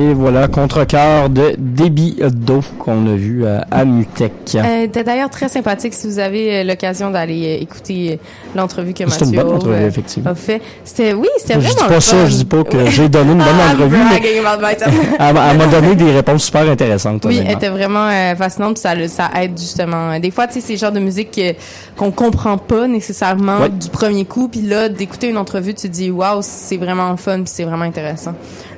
[0.00, 4.32] Et voilà, contre-cœur de débit d'eau qu'on a vu à, à Mutec.
[4.54, 8.94] Euh, C'était d'ailleurs très sympathique si vous avez euh, l'occasion d'aller euh, écouter euh, l'entrevue
[8.94, 10.30] que C'est une Mathieu bonne entrevue, effectivement.
[10.30, 10.62] a fait.
[10.84, 13.32] C'était oui, c'était Je vraiment dis le pas ça, je dis pas que j'ai donné
[13.32, 14.22] une bonne Ah, entrevue, mais
[15.18, 17.26] elle, m'a- elle m'a donné des réponses super intéressantes.
[17.26, 20.18] Oui, elle était vraiment euh, fascinante, puis ça, ça aide justement.
[20.18, 21.52] Des fois, tu sais, c'est le genre de musique que-
[21.98, 23.68] qu'on comprend pas nécessairement Ouais.
[23.68, 27.34] du premier coup, puis là, d'écouter une entrevue, tu te dis, waouh, c'est vraiment fun,
[27.42, 28.32] puis c'est vraiment intéressant.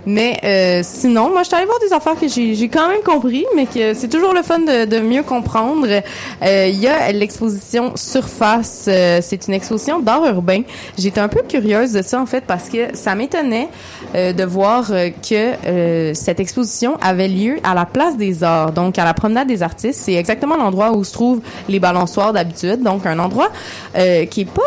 [0.04, 3.46] Mais euh, sinon, moi, je suis allée voir des affaires que j'ai quand même compris,
[3.54, 5.86] mais que c'est toujours le fun de, de mieux comprendre.
[5.88, 8.86] Euh, Il y a l'exposition Surface.
[8.88, 10.62] euh, c'est une exposition d'art urbain.
[10.98, 13.68] J'étais un peu curieuse de ça, en fait, parce que ça m'étonnait
[14.14, 18.98] euh, de voir euh, que cette exposition avait lieu à la Place des Arts, donc
[18.98, 20.00] à la Promenade des Artistes.
[20.02, 23.50] C'est exactement l'endroit où se trouvent les balançoires d'habitude, donc un endroit
[23.94, 24.62] qui est pas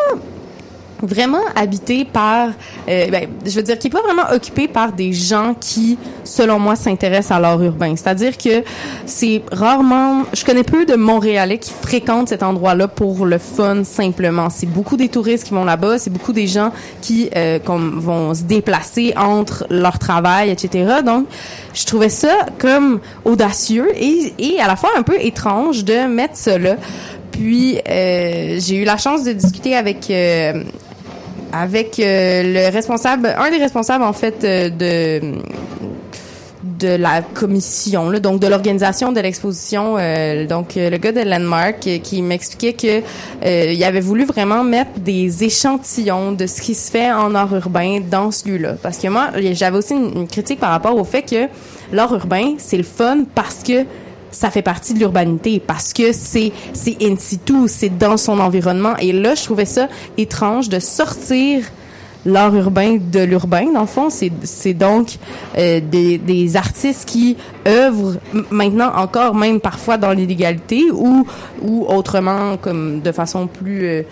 [1.02, 2.50] vraiment habité par,
[2.90, 6.60] euh, ben, je veux dire, qui est pas vraiment occupé par des gens qui, selon
[6.60, 7.96] moi, s'intéressent à l'art urbain.
[7.96, 8.64] C'est-à-dire que
[9.06, 14.50] c'est rarement, je connais peu de Montréalais qui fréquentent cet endroit-là pour le fun simplement.
[14.50, 18.34] C'est beaucoup des touristes qui vont là-bas, c'est beaucoup des gens qui euh, comme, vont
[18.34, 21.02] se déplacer entre leur travail, etc.
[21.06, 21.28] Donc,
[21.74, 26.36] je trouvais ça comme audacieux et, et à la fois un peu étrange de mettre
[26.58, 26.76] là.
[27.36, 30.64] Puis euh, j'ai eu la chance de discuter avec euh,
[31.52, 35.42] avec euh, le responsable, un des responsables en fait euh, de
[36.80, 41.22] de la commission, là, donc de l'organisation de l'exposition, euh, donc euh, le gars de
[41.22, 43.02] Landmark euh, qui m'expliquait que
[43.46, 47.54] euh, il avait voulu vraiment mettre des échantillons de ce qui se fait en art
[47.56, 48.76] urbain dans ce lieu-là.
[48.82, 51.48] Parce que moi, j'avais aussi une, une critique par rapport au fait que
[51.94, 53.86] l'art urbain, c'est le fun parce que
[54.36, 58.96] ça fait partie de l'urbanité parce que c'est c'est in situ, c'est dans son environnement.
[58.98, 61.64] Et là je trouvais ça étrange de sortir
[62.26, 64.10] l'art urbain de l'urbain dans le fond.
[64.10, 65.18] C'est donc
[65.58, 68.18] euh, des des artistes qui œuvrent
[68.52, 71.26] maintenant encore même parfois dans l'illégalité ou
[71.62, 74.04] ou autrement comme de façon plus euh,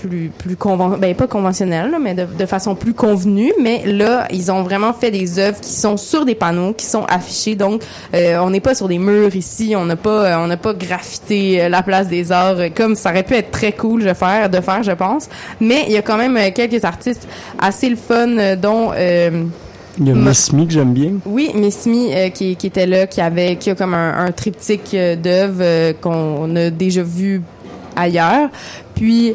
[0.00, 4.26] plus plus conven ben pas conventionnelle là, mais de, de façon plus convenue mais là
[4.32, 7.82] ils ont vraiment fait des œuvres qui sont sur des panneaux qui sont affichés donc
[8.14, 10.72] euh, on n'est pas sur des murs ici on n'a pas euh, on n'a pas
[10.74, 14.48] graffité euh, la place des arts comme ça aurait pu être très cool de faire
[14.48, 15.28] de faire je pense
[15.60, 19.44] mais il y a quand même quelques artistes assez le fun dont euh,
[19.98, 21.12] Il y a Miss Me que j'aime bien.
[21.26, 24.32] oui, Miss Me euh, qui, qui était là, qui avait qui a comme un, un
[24.32, 27.42] triptyque d'œuvres euh, qu'on a déjà vu
[27.96, 28.48] ailleurs.
[28.94, 29.34] Puis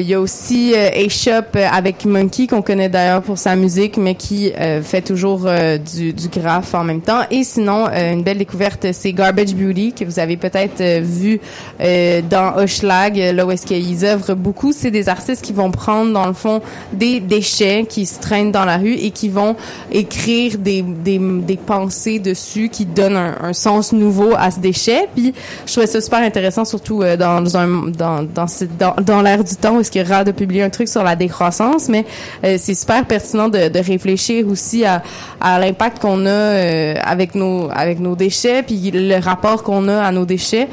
[0.00, 3.96] il y a aussi euh, A-Shop euh, avec Monkey qu'on connaît d'ailleurs pour sa musique,
[3.96, 7.20] mais qui euh, fait toujours euh, du, du graphe en même temps.
[7.30, 11.40] Et sinon, euh, une belle découverte, c'est Garbage Beauty que vous avez peut-être euh, vu
[11.80, 14.72] euh, dans Hochelag, euh, là où est-ce qu'ils œuvrent beaucoup.
[14.72, 16.60] C'est des artistes qui vont prendre dans le fond
[16.92, 19.54] des déchets qui se traînent dans la rue et qui vont
[19.90, 25.08] écrire des, des, des pensées dessus qui donnent un, un sens nouveau à ce déchet.
[25.14, 25.34] Puis
[25.66, 29.51] je trouvais ça super intéressant, surtout euh, dans dans dans, ce- dans, dans l'ère du
[29.52, 32.04] du temps où est-ce que Rad a publié un truc sur la décroissance, mais
[32.44, 35.02] euh, c'est super pertinent de, réfléchir aussi à,
[35.40, 40.12] l'impact qu'on a euh, avec nos avec nos déchets, puis le rapport qu'on a à
[40.12, 40.68] nos déchets.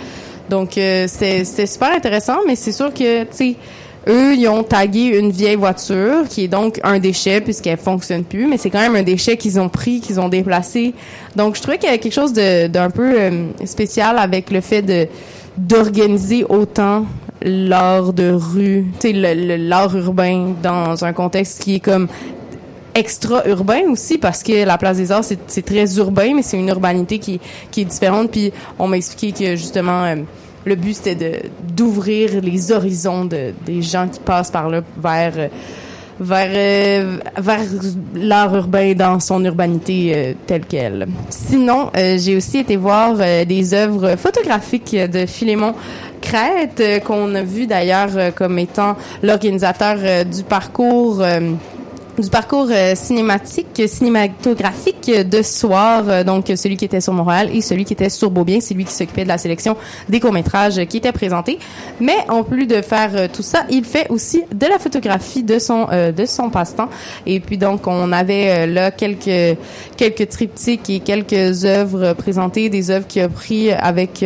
[0.50, 3.56] Donc euh, c'est c'est super intéressant, mais c'est sûr que tu sais
[4.08, 8.48] eux, ils ont tagué une vieille voiture qui est donc un déchet puisqu'elle fonctionne plus,
[8.48, 10.94] mais c'est quand même un déchet qu'ils ont pris, qu'ils ont déplacé.
[11.36, 14.82] Donc, je trouvais qu'il y avait quelque chose d'un peu euh, spécial avec le fait
[14.82, 15.08] de
[15.58, 17.06] d'organiser autant
[17.42, 22.08] l'art de rue, tu sais, l'art urbain dans un contexte qui est comme
[22.96, 26.68] extra urbain aussi parce que la place des arts c'est très urbain mais c'est une
[26.68, 27.40] urbanité qui
[27.78, 28.32] est différente.
[28.32, 30.16] Puis on m'a expliqué que justement euh,
[30.66, 35.48] le but c'était d'ouvrir les horizons de des gens qui passent par là vers euh,
[36.20, 37.62] vers euh, vers
[38.16, 41.08] l'art urbain dans son urbanité euh, telle qu'elle.
[41.30, 45.74] Sinon, euh, j'ai aussi été voir des œuvres photographiques de Philémon
[46.22, 51.24] Crête qu'on a vu d'ailleurs comme étant l'organisateur du parcours
[52.18, 57.62] du parcours euh, cinématique, cinématographique de soir, euh, donc celui qui était sur Montréal et
[57.62, 59.78] celui qui était sur Beaubien, c'est lui qui s'occupait de la sélection
[60.10, 61.60] des courts-métrages qui étaient présentés.
[62.00, 65.60] Mais en plus de faire euh, tout ça, il fait aussi de la photographie de
[65.60, 66.90] son de son passe-temps.
[67.26, 69.58] Et puis donc on avait là quelques
[69.98, 74.24] quelques triptyques et quelques œuvres présentées, des œuvres qu'il a pris avec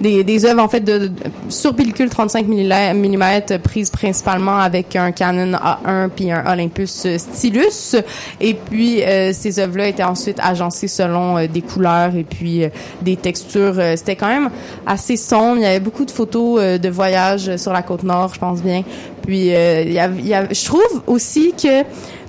[0.00, 1.12] des, des œuvres en fait de, de-
[1.48, 7.96] sur pellicule 35 mm prises principalement avec un Canon A1 puis un Olympus euh, Stylus.
[8.40, 12.68] Et puis euh, ces œuvres-là étaient ensuite agencées selon euh, des couleurs et puis euh,
[13.02, 14.50] des textures c'était quand même
[14.86, 15.56] assez sombre.
[15.56, 18.82] Il y avait beaucoup de photos de voyages sur la côte nord je pense bien.
[19.26, 21.82] Puis il y a, il y a- je trouve aussi que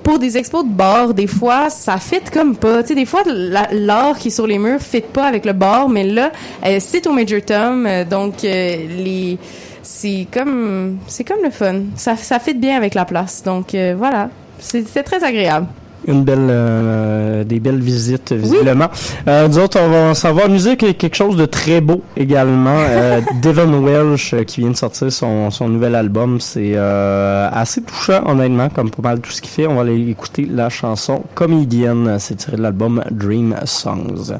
[0.07, 2.81] pour des expos de bord, des fois, ça fit comme pas.
[2.81, 5.51] Tu sais, des fois, la- l'art qui est sur les murs fit pas avec le
[5.51, 6.31] bord, mais là,
[6.65, 9.35] euh, c'est au Major Tom, euh, donc euh,
[9.83, 11.81] c'est comme, c'est comme le fun.
[11.97, 13.43] Ça, ça fit bien avec la place.
[13.43, 14.29] Donc voilà,
[14.59, 15.67] c'est très agréable.
[16.07, 18.87] Une belle, euh, des belles visites, visiblement.
[19.27, 22.77] Euh, nous autres, on va s'en en musique et quelque chose de très beau également.
[22.77, 26.39] Euh, Devon Welsh, euh, qui vient de sortir son, son nouvel album.
[26.39, 29.67] C'est euh, assez touchant, honnêtement, comme pas mal tout ce qu'il fait.
[29.67, 32.17] On va aller écouter la chanson Comédienne.
[32.19, 34.33] C'est tiré de l'album Dream Songs.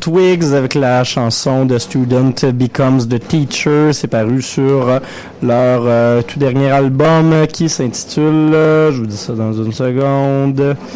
[0.00, 3.92] Twigs avec la chanson The Student Becomes the Teacher.
[3.92, 5.00] C'est paru sur
[5.42, 10.76] leur euh, tout dernier album qui s'intitule, euh, je vous dis ça dans une seconde.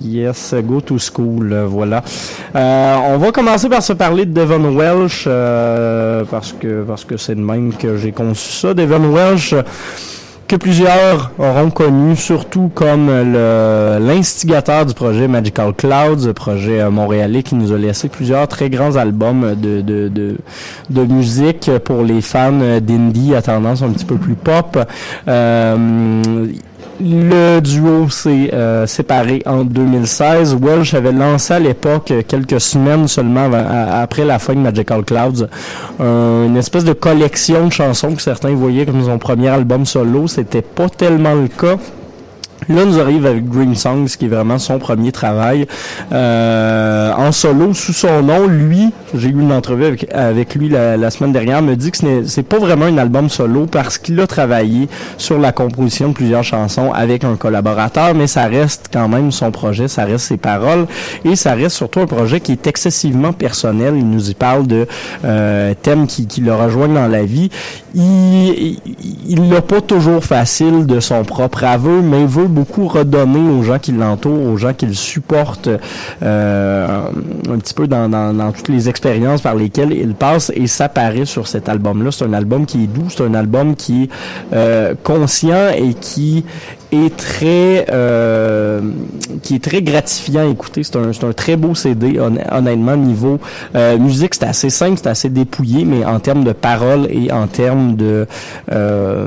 [0.00, 2.02] Yes, Go to School, euh, voilà.
[2.54, 7.16] Euh, on va commencer par se parler de Devon Welsh euh, parce que parce que
[7.16, 8.72] c'est de même que j'ai conçu ça.
[8.74, 9.54] Devon Welsh
[10.46, 13.08] que plusieurs auront connu surtout comme
[14.00, 18.96] l'instigateur du projet Magical Clouds, projet euh, montréalais qui nous a laissé plusieurs très grands
[18.96, 20.36] albums de, de, de,
[20.90, 24.78] de musique pour les fans d'indie à tendance un petit peu plus pop.
[25.28, 26.46] Euh,
[27.00, 30.56] le duo s'est euh, séparé en 2016.
[30.60, 35.46] Welsh avait lancé à l'époque, euh, quelques semaines seulement après la fin de Magical Clouds,
[36.00, 40.26] un- une espèce de collection de chansons que certains voyaient comme son premier album solo.
[40.28, 41.76] C'était pas tellement le cas.
[42.68, 45.66] Là, nous arrive avec Green Songs, qui est vraiment son premier travail
[46.12, 48.46] euh, en solo sous son nom.
[48.46, 51.98] Lui, j'ai eu une entrevue avec, avec lui la, la semaine dernière, me dit que
[51.98, 54.88] ce n'est pas vraiment un album solo parce qu'il a travaillé
[55.18, 59.50] sur la composition de plusieurs chansons avec un collaborateur, mais ça reste quand même son
[59.50, 60.86] projet, ça reste ses paroles
[61.24, 63.94] et ça reste surtout un projet qui est excessivement personnel.
[63.96, 64.86] Il nous y parle de
[65.24, 67.50] euh, thèmes qui, qui le rejoignent dans la vie.
[67.94, 68.44] Il
[69.26, 73.62] il l'a pas toujours facile de son propre aveu, mais il veut beaucoup redonner aux
[73.62, 75.68] gens qui l'entourent, aux gens qui le supportent,
[76.22, 77.08] euh,
[77.50, 81.48] un petit peu dans, toutes les expériences par lesquelles il passe et ça paraît sur
[81.48, 82.10] cet album-là.
[82.12, 84.08] C'est un album qui est doux, c'est un album qui est
[84.52, 86.44] euh, conscient et qui
[86.94, 88.80] est très euh,
[89.42, 90.82] qui est très gratifiant à écouter.
[90.84, 93.38] C'est un, un très beau CD, hon- honnêtement, niveau
[93.74, 97.46] euh, musique, c'est assez simple, c'est assez dépouillé, mais en termes de paroles et en
[97.46, 98.26] termes de
[98.72, 99.26] euh,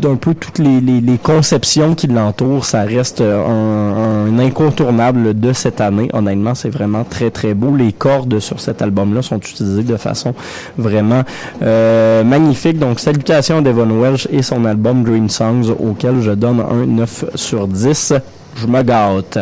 [0.00, 5.52] d'un peu toutes les, les, les conceptions qui l'entourent, ça reste un, un incontournable de
[5.52, 6.08] cette année.
[6.12, 7.74] Honnêtement, c'est vraiment très très beau.
[7.76, 10.34] Les cordes sur cet album-là sont utilisées de façon
[10.76, 11.22] vraiment
[11.62, 12.78] euh, magnifique.
[12.78, 17.24] Donc, salutations à Devon Welsh et son album Dream Songs, auquel je donne un 9
[17.34, 18.14] sur 10.
[18.56, 19.38] Je me gâte.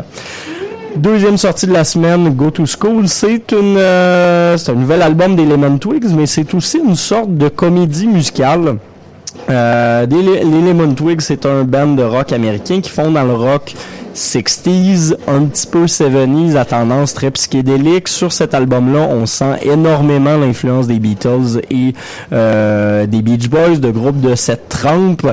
[0.97, 5.37] Deuxième sortie de la semaine, Go to School, c'est une euh, c'est un nouvel album
[5.37, 8.77] des Lemon Twigs, mais c'est aussi une sorte de comédie musicale.
[9.51, 13.75] Euh, les Lemon Twigs, c'est un band de rock américain qui font dans le rock
[14.17, 18.09] 60s, un petit peu 70s à tendance très psychédélique.
[18.09, 21.93] Sur cet album-là, on sent énormément l'influence des Beatles et
[22.33, 25.27] euh, des Beach Boys, de groupes de cette trempe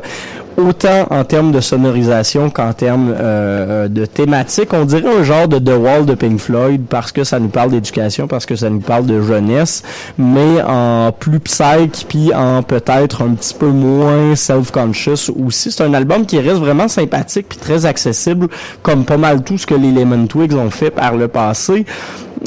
[0.57, 4.73] autant en termes de sonorisation qu'en termes euh, de thématique.
[4.73, 7.71] On dirait un genre de The Wall de Pink Floyd parce que ça nous parle
[7.71, 9.83] d'éducation, parce que ça nous parle de jeunesse,
[10.17, 15.71] mais en plus psych, puis en peut-être un petit peu moins self-conscious aussi.
[15.71, 18.47] C'est un album qui reste vraiment sympathique puis très accessible,
[18.81, 21.85] comme pas mal tout ce que les Lemon Twigs ont fait par le passé.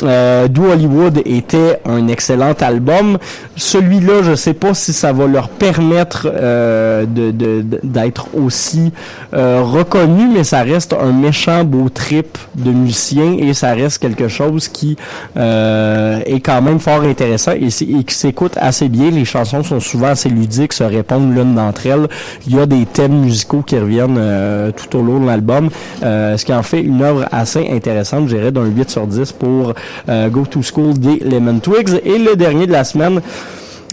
[0.03, 3.19] Euh, Hollywood était un excellent album.
[3.57, 8.93] Celui-là, je sais pas si ça va leur permettre euh, d'être aussi
[9.35, 14.29] euh, reconnu, mais ça reste un méchant beau trip de musicien et ça reste quelque
[14.29, 14.97] chose qui
[15.37, 19.11] euh, est quand même fort intéressant et, et qui s'écoute assez bien.
[19.11, 22.09] Les chansons sont souvent assez ludiques, se répondent l'une d'entre elles.
[22.47, 25.71] Il y a des thèmes musicaux qui reviennent euh, tout au long de l'album,
[26.03, 28.29] ce qui en fait une œuvre assez intéressante.
[28.29, 29.75] J'irais d'un 8 sur 10 pour
[30.09, 32.01] Go to School des Lemon Twigs.
[32.05, 33.21] Et le dernier de la semaine,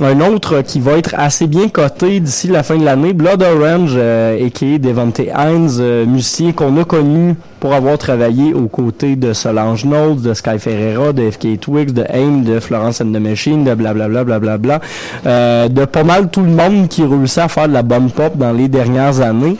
[0.02, 3.94] un autre qui va être assez bien coté d'ici la fin de l'année, Blood Orange,
[3.96, 4.80] euh, a.k.a.
[4.80, 10.22] Devante Hines, euh, musicien qu'on a connu pour avoir travaillé aux côtés de Solange Knowles,
[10.22, 14.24] de Sky Ferreira, de FK Twigs, de AIM, de Florence and the Machine, de blablabla,
[14.24, 14.82] blablabla,
[15.28, 18.36] euh, de pas mal tout le monde qui réussit à faire de la bonne pop
[18.36, 19.58] dans les dernières années.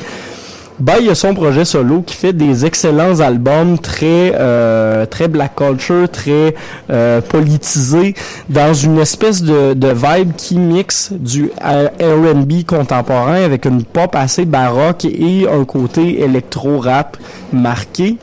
[0.80, 5.28] Ben, il y a son projet solo qui fait des excellents albums très euh, très
[5.28, 6.56] black culture, très
[6.90, 8.16] euh, politisés,
[8.50, 14.46] dans une espèce de, de vibe qui mixe du R&B contemporain avec une pop assez
[14.46, 17.18] baroque et un côté électro-rap
[17.52, 18.18] marqué.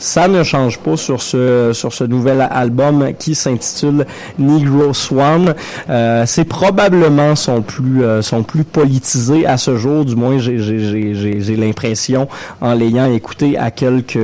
[0.00, 4.06] Ça ne change pas sur ce sur ce nouvel album qui s'intitule
[4.38, 5.54] Negro Swan.
[5.90, 11.56] Euh, c'est probablement son plus euh, son plus politisé à ce jour, du moins j'ai
[11.56, 12.28] l'impression
[12.62, 14.16] en l'ayant écouté à quelques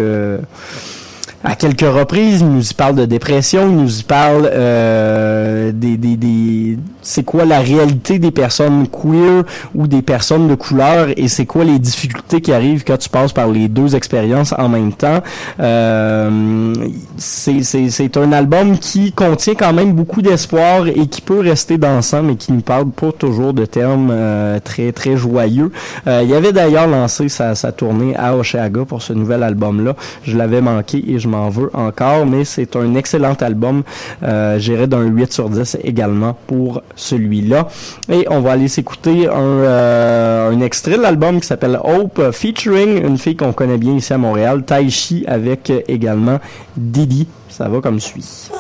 [1.47, 5.97] à quelques reprises, il nous y parle de dépression, il nous y parle euh, des,
[5.97, 6.77] des, des
[7.07, 9.45] c'est quoi la réalité des personnes queer
[9.75, 13.33] ou des personnes de couleur et c'est quoi les difficultés qui arrivent quand tu passes
[13.33, 15.23] par les deux expériences en même temps.
[15.61, 16.75] Euh,
[17.17, 22.37] c'est, un album qui contient quand même beaucoup d'espoir et qui peut rester dansant mais
[22.37, 25.71] qui ne parle pas toujours de termes euh, très très joyeux.
[26.07, 29.95] Euh, il avait d'ailleurs lancé sa, sa tournée à Oshaga pour ce nouvel album-là.
[30.25, 33.83] Je l'avais manqué et je m'en veux encore, mais c'est un excellent album.
[34.23, 37.69] Euh, J'irai d'un 8 sur 10 également pour celui-là.
[38.11, 43.05] Et on va aller s'écouter un, euh, un extrait de l'album qui s'appelle Hope, featuring
[43.05, 46.39] une fille qu'on connaît bien ici à Montréal, Taishi, avec également
[46.77, 47.27] Didi.
[47.49, 48.51] Ça va comme suit.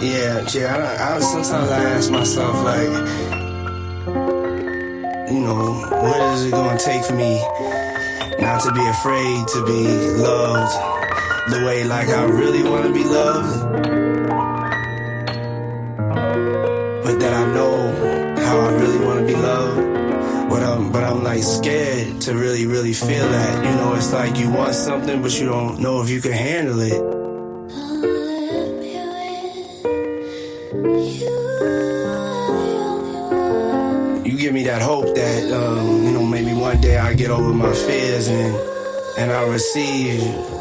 [0.00, 0.76] Yeah, yeah.
[0.76, 2.88] I, I sometimes I ask myself like,
[5.32, 5.72] you know,
[6.02, 7.40] what is it gonna take for me
[8.38, 9.86] Not to be afraid to be
[10.20, 10.96] loved
[11.50, 13.72] the way like I really wanna be loved.
[17.02, 20.50] But that I know how I really wanna be loved.
[20.50, 23.64] But I'm, but I'm like scared to really, really feel that.
[23.64, 26.80] You know, it's like you want something, but you don't know if you can handle
[26.80, 27.15] it.
[37.36, 38.56] Over my fears and,
[39.18, 40.55] and I receive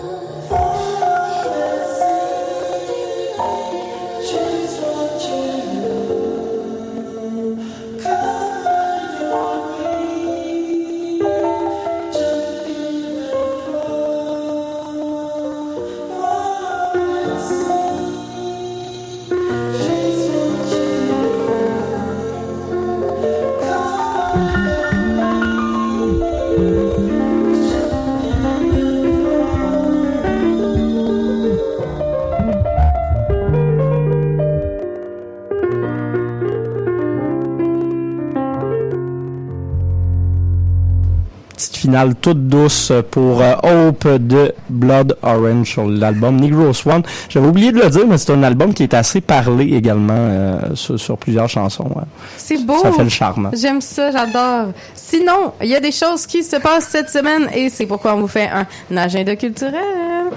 [41.96, 47.02] finale toute douce pour euh, Hope de Blood Orange sur l'album Negro Swan.
[47.30, 50.60] J'avais oublié de le dire, mais c'est un album qui est assez parlé également euh,
[50.76, 51.86] sur, sur plusieurs chansons.
[51.86, 52.04] ouais.
[52.36, 52.78] C'est beau.
[52.82, 53.50] Ça fait le charme.
[53.54, 54.74] J'aime ça, j'adore.
[54.94, 58.20] Sinon, il y a des choses qui se passent cette semaine et c'est pourquoi on
[58.20, 59.76] vous fait un agenda culturel.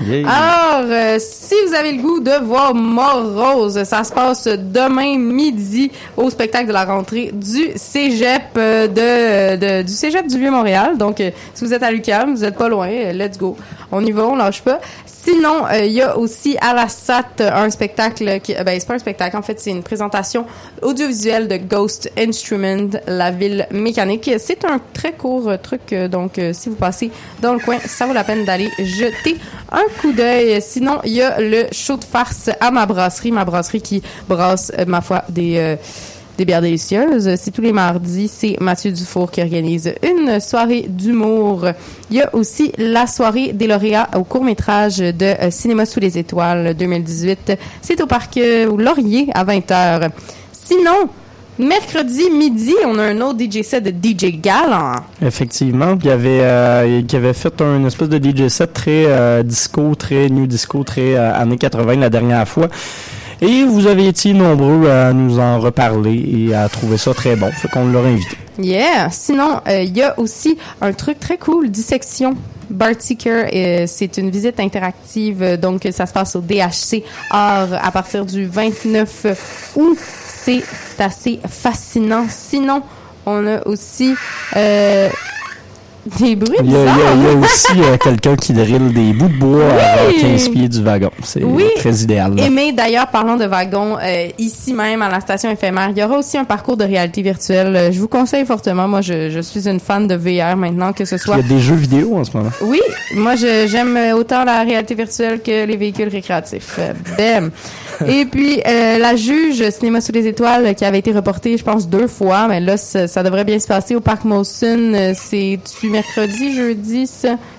[0.01, 5.19] Alors, euh, si vous avez le goût de voir Mort Rose, ça se passe demain
[5.19, 10.99] midi au spectacle de la rentrée du Cégep euh, de, du Cégep du Vieux-Montréal.
[10.99, 13.57] Donc, euh, si vous êtes à l'UQAM, vous êtes pas loin, let's go.
[13.91, 14.81] On y va, on lâche pas.
[15.29, 18.81] Sinon, euh, il y a aussi à la SAT euh, un spectacle qui, euh, ben
[18.81, 20.47] c'est pas un spectacle, en fait c'est une présentation
[20.81, 24.31] audiovisuelle de Ghost Instrument, la ville mécanique.
[24.39, 27.11] C'est un très court truc, donc euh, si vous passez
[27.43, 29.37] dans le coin, ça vaut la peine d'aller jeter
[29.71, 30.63] un coup d'œil.
[30.63, 34.73] Sinon, il y a le show de farce à ma brasserie, ma brasserie qui brasse,
[34.87, 35.77] ma foi, des euh,
[36.39, 37.35] des bières délicieuses.
[37.37, 38.29] C'est tous les mardis.
[38.29, 41.67] C'est Mathieu Dufour qui organise une soirée d'humour.
[42.11, 46.17] Il y a aussi la soirée des lauréats au court-métrage de euh, Cinéma sous les
[46.17, 47.59] étoiles 2018.
[47.83, 50.11] C'est au parc euh, Laurier à 20h.
[50.53, 51.09] Sinon,
[51.59, 54.95] mercredi midi, on a un autre DJ set de DJ Galant.
[55.21, 60.29] Effectivement, il avait euh, qui avait fait un espèce de DJ set très disco, très
[60.29, 62.69] new disco, très années 80 la dernière fois.
[63.41, 67.51] Et vous avez été nombreux à nous en reparler et à trouver ça très bon?
[67.53, 68.37] Fait qu'on l'a invité.
[68.59, 69.11] Yeah.
[69.11, 72.37] Sinon, euh, il y a aussi un truc très cool, dissection.
[72.71, 77.91] Bartiker, euh, c'est une visite interactive, euh, donc ça se passe au DHC Art à
[77.91, 79.99] partir du 29 août.
[79.99, 80.63] C'est
[80.99, 82.27] assez fascinant.
[82.29, 82.83] Sinon,
[83.25, 84.15] on a aussi
[84.57, 85.09] euh,
[86.19, 88.53] des bruits Il y a, il y a- il y a aussi euh, quelqu'un qui
[88.53, 91.11] drille des bouts de bois à 15 pieds du wagon.
[91.23, 91.65] C'est Oui.
[91.77, 92.35] très idéal.
[92.35, 92.45] là.
[92.47, 96.03] Et mais d'ailleurs, parlons de wagons, euh, ici même à la station éphémère, il y
[96.03, 97.75] aura aussi un parcours de réalité virtuelle.
[97.77, 98.87] Euh, Je vous conseille fortement.
[98.89, 101.43] Moi, je, je suis une fan de VR maintenant, que ce Il soit y a
[101.43, 102.51] des jeux vidéo en ce moment.
[102.63, 102.81] Oui,
[103.15, 106.79] moi j'aime autant la réalité virtuelle que les véhicules récréatifs.
[107.17, 107.51] Bam.
[108.07, 111.89] Et puis euh, la juge Cinéma sous les étoiles qui avait été reportée, je pense
[111.89, 114.93] deux fois, mais là ça, ça devrait bien se passer au parc Molson.
[114.95, 117.11] Euh, C'est tu mercredi, jeudi,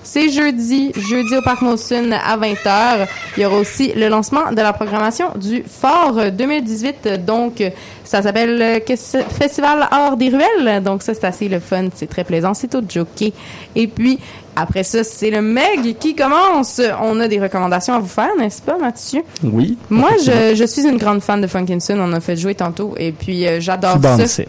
[0.02, 3.06] c'est jeudi, jeudi au parc Molson à 20h.
[3.36, 7.24] Il y aura aussi le lancement de la programmation du Fort euh, 2018.
[7.26, 7.62] Donc
[8.10, 8.96] ça s'appelle euh,
[9.38, 10.82] Festival Art des Ruelles.
[10.82, 11.84] Donc ça, c'est assez le fun.
[11.94, 12.54] C'est très plaisant.
[12.54, 13.32] C'est au jockey.
[13.76, 14.18] Et puis,
[14.56, 16.80] après ça, c'est le Meg qui commence.
[17.00, 19.22] On a des recommandations à vous faire, n'est-ce pas, Mathieu?
[19.44, 19.78] Oui.
[19.90, 22.00] Moi, je, je suis une grande fan de Funkinson.
[22.00, 22.94] On a fait jouer tantôt.
[22.98, 24.42] Et puis, euh, j'adore Tu ça.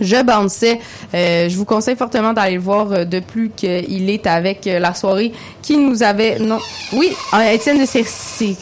[0.00, 0.80] Je bounçais.
[1.14, 4.78] Euh, je vous conseille fortement d'aller le voir euh, de plus qu'il est avec euh,
[4.78, 5.32] la soirée
[5.62, 6.38] qui nous avait...
[6.38, 6.58] Non.
[6.92, 8.56] Oui, euh, Étienne de Crécy.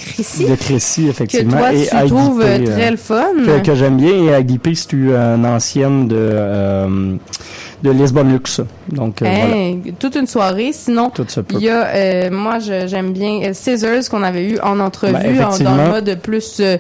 [0.49, 1.59] De Crécy, Que effectivement.
[1.59, 3.27] toi, et tu trouves très le fun.
[3.45, 4.25] que, que j'aime bien.
[4.25, 7.15] Et Agui c'est une ancienne de, euh,
[7.83, 8.61] de Lisbon Lux.
[8.91, 9.57] Donc, euh, voilà.
[9.57, 10.71] Hey, Toute une soirée.
[10.73, 11.57] Sinon, Tout se peut.
[11.59, 15.59] Il y a, euh, moi, j'aime bien Scissors qu'on avait eu en entrevue, Ben, en-
[15.59, 16.77] dans le mode plus, euh,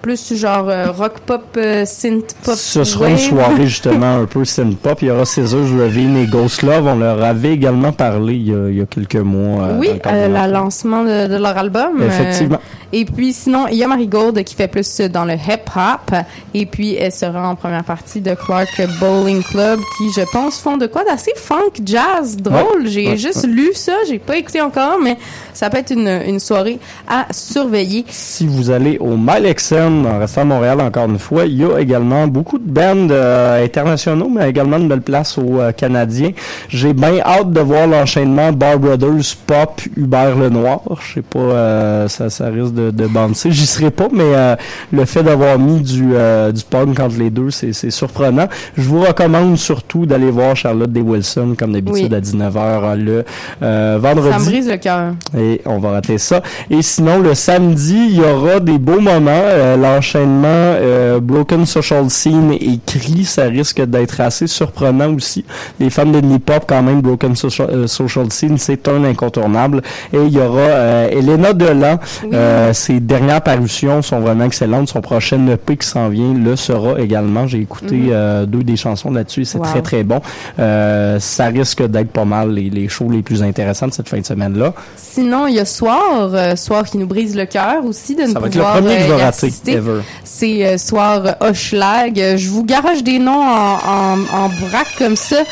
[0.00, 2.54] plus genre euh, rock pop, euh, synth pop.
[2.54, 4.98] Ce sera une soirée justement un peu synth-pop.
[5.02, 6.86] Il y aura Scissors, Ravine et Ghost Love.
[6.86, 9.64] On leur avait également parlé il y a, il y a quelques mois.
[9.64, 12.02] euh, Oui, le euh, lancement de, de leur album.
[12.02, 12.58] Effectivement.
[12.92, 16.14] Et puis sinon, il y a Marie Gold qui fait plus dans le hip-hop.
[16.54, 20.76] Et puis elle sera en première partie de Clark Bowling Club qui, je pense, font
[20.76, 22.86] de quoi d'assez funk, jazz, drôle.
[22.86, 25.16] J'ai ouais, juste lu ça, j'ai pas écouté encore, mais
[25.52, 26.78] ça peut être une, une soirée
[27.08, 28.04] à surveiller.
[28.08, 31.78] Si vous allez au Malexen, en restant à Montréal encore une fois, il y a
[31.78, 36.32] également beaucoup de bands euh, internationaux, mais également une belle place aux euh, Canadiens.
[36.68, 40.80] J'ai bien hâte de voir l'enchaînement Bar Brothers, Pop, Hubert Lenoir.
[41.00, 43.50] Je sais pas, euh, ça, ça risque de, de bouncer.
[43.52, 44.56] J'y serai pas, mais euh,
[44.92, 48.48] le fait d'avoir mis du, euh, du punk entre les deux, c'est c'est surprenant.
[48.78, 52.16] Je vous recommande surtout d'aller voir Charlotte Day Wilson, comme d'habitude, Oui.
[52.16, 53.24] à 19h le
[53.62, 54.44] euh, Ça me vendredi.
[54.50, 55.12] brise le cœur.
[55.38, 56.42] Et on va rater ça.
[56.70, 59.30] Et sinon, le samedi, il y aura des beaux moments.
[59.30, 65.44] Euh, L'enchaînement euh, Broken Social Scene et Cri, ça risque d'être assez surprenant aussi.
[65.78, 69.82] Les fans de hip-hop, quand même, Broken Social, euh, Social Scene, c'est un incontournable.
[70.12, 71.98] Et il y aura euh, Elena Delan.
[72.70, 74.88] Euh, ses dernières parutions sont vraiment excellentes.
[74.88, 77.46] Son prochain EP qui s'en vient le sera également.
[77.46, 78.08] J'ai écouté Mhm.
[78.12, 79.44] euh, deux des chansons là-dessus.
[79.44, 79.64] C'est Wow.
[79.64, 80.20] très, très bon.
[80.58, 84.18] Euh, ça risque d'être pas mal les, les shows les plus intéressants de cette fin
[84.20, 84.72] de semaine-là.
[84.96, 88.38] Sinon, il y a Soir, Soir qui nous brise le cœur aussi de ne Ça
[88.40, 89.78] va être le pouvoir premier y assister.
[90.24, 92.18] C'est Soir Hochelag.
[92.20, 95.42] Euh, Je vous garage des noms en, en, en braque comme ça.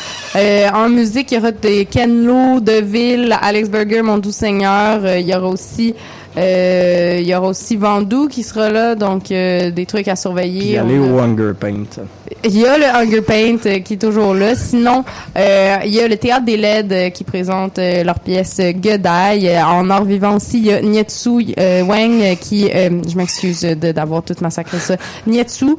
[0.73, 4.99] En musique, il y aura des Ken Lo, Deville, Alex Berger, Mon Doux Seigneur.
[5.17, 5.93] Il y aura aussi...
[6.37, 10.21] euh, il y aura aussi Vandou qui sera là, donc euh, des trucs à Puis
[10.21, 10.77] surveiller.
[10.77, 12.03] aller au Hunger Paint.
[12.43, 14.55] Il y a le Hunger Paint euh, qui est toujours là.
[14.55, 15.03] Sinon,
[15.37, 19.59] euh, il y a le Théâtre des LED euh, qui présente euh, leur pièce Godai.
[19.61, 24.79] En art vivant aussi, il y a Nietsu Wang qui, je m'excuse d'avoir tout massacré
[24.79, 24.95] ça,
[25.27, 25.75] Nietsu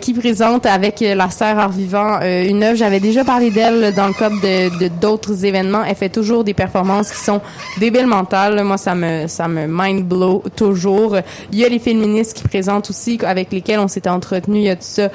[0.00, 2.76] qui présente avec la serre art vivant une œuvre.
[2.76, 5.84] J'avais déjà parlé d'elle dans le cadre de d'autres événements.
[5.86, 7.40] Elle fait toujours des performances qui sont
[7.78, 8.62] débiles mentales.
[8.62, 11.16] Moi, ça me ça me mind blow toujours.
[11.52, 14.70] Il y a les féministes qui présentent aussi avec lesquels on s'était entretenu il y
[14.70, 15.08] a de ça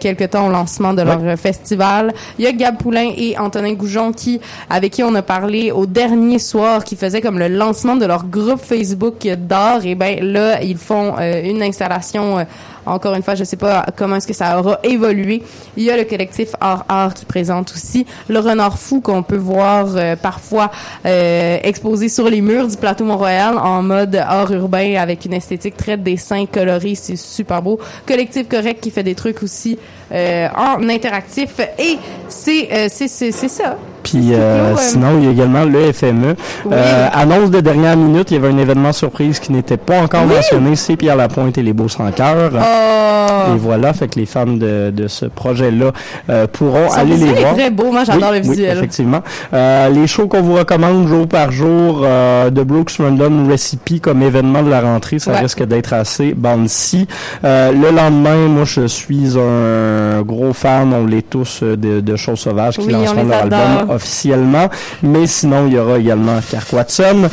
[0.00, 2.12] quelques temps au lancement de leur festival.
[2.38, 5.86] Il y a Gab Poulain et Antonin Goujon qui avec qui on a parlé au
[5.86, 10.62] dernier soir qui faisait comme le lancement de leur groupe Facebook d'art et ben là
[10.62, 12.44] ils font euh, une installation euh,
[12.86, 15.42] encore une fois, je sais pas comment est-ce que ça aura évolué.
[15.76, 19.36] Il y a le collectif Art Art qui présente aussi le renard fou qu'on peut
[19.36, 20.70] voir euh, parfois
[21.04, 25.76] euh, exposé sur les murs du plateau Mont-Royal en mode art urbain avec une esthétique
[25.76, 27.78] très dessin coloré, c'est super beau.
[28.06, 29.78] Collectif Correct qui fait des trucs aussi
[30.12, 33.76] euh, en interactif et c'est euh, c'est ça.
[34.10, 36.34] Puis euh, sinon, il y a également le FME.
[36.64, 36.72] Oui.
[36.72, 40.22] Euh, annonce de dernière minute, il y avait un événement surprise qui n'était pas encore
[40.28, 40.34] Oui.
[40.36, 42.52] mentionné, c'est Pierre Lapointe et les Beaux sans cœur.
[42.54, 43.54] Oh!
[43.54, 45.90] Et voilà, fait que les fans de, de ce projet-là
[46.30, 47.54] euh, pourront Son aller les voir.
[47.54, 48.76] très beau, moi j'adore Oui, le oui, visuel.
[48.78, 49.22] effectivement.
[49.52, 54.22] Euh, les shows qu'on vous recommande jour par jour euh, de Brooks Random Recipe comme
[54.22, 55.40] événement de la rentrée, ça Ouais.
[55.40, 57.06] risque d'être assez bouncy.
[57.44, 62.40] Euh, le lendemain, moi je suis un gros fan, on l'est tous, de, de Choses
[62.40, 63.95] Sauvages qui lanceront leur album.
[63.96, 64.70] Officiellement.
[65.02, 67.28] Mais sinon, il y aura également Kirk Watson.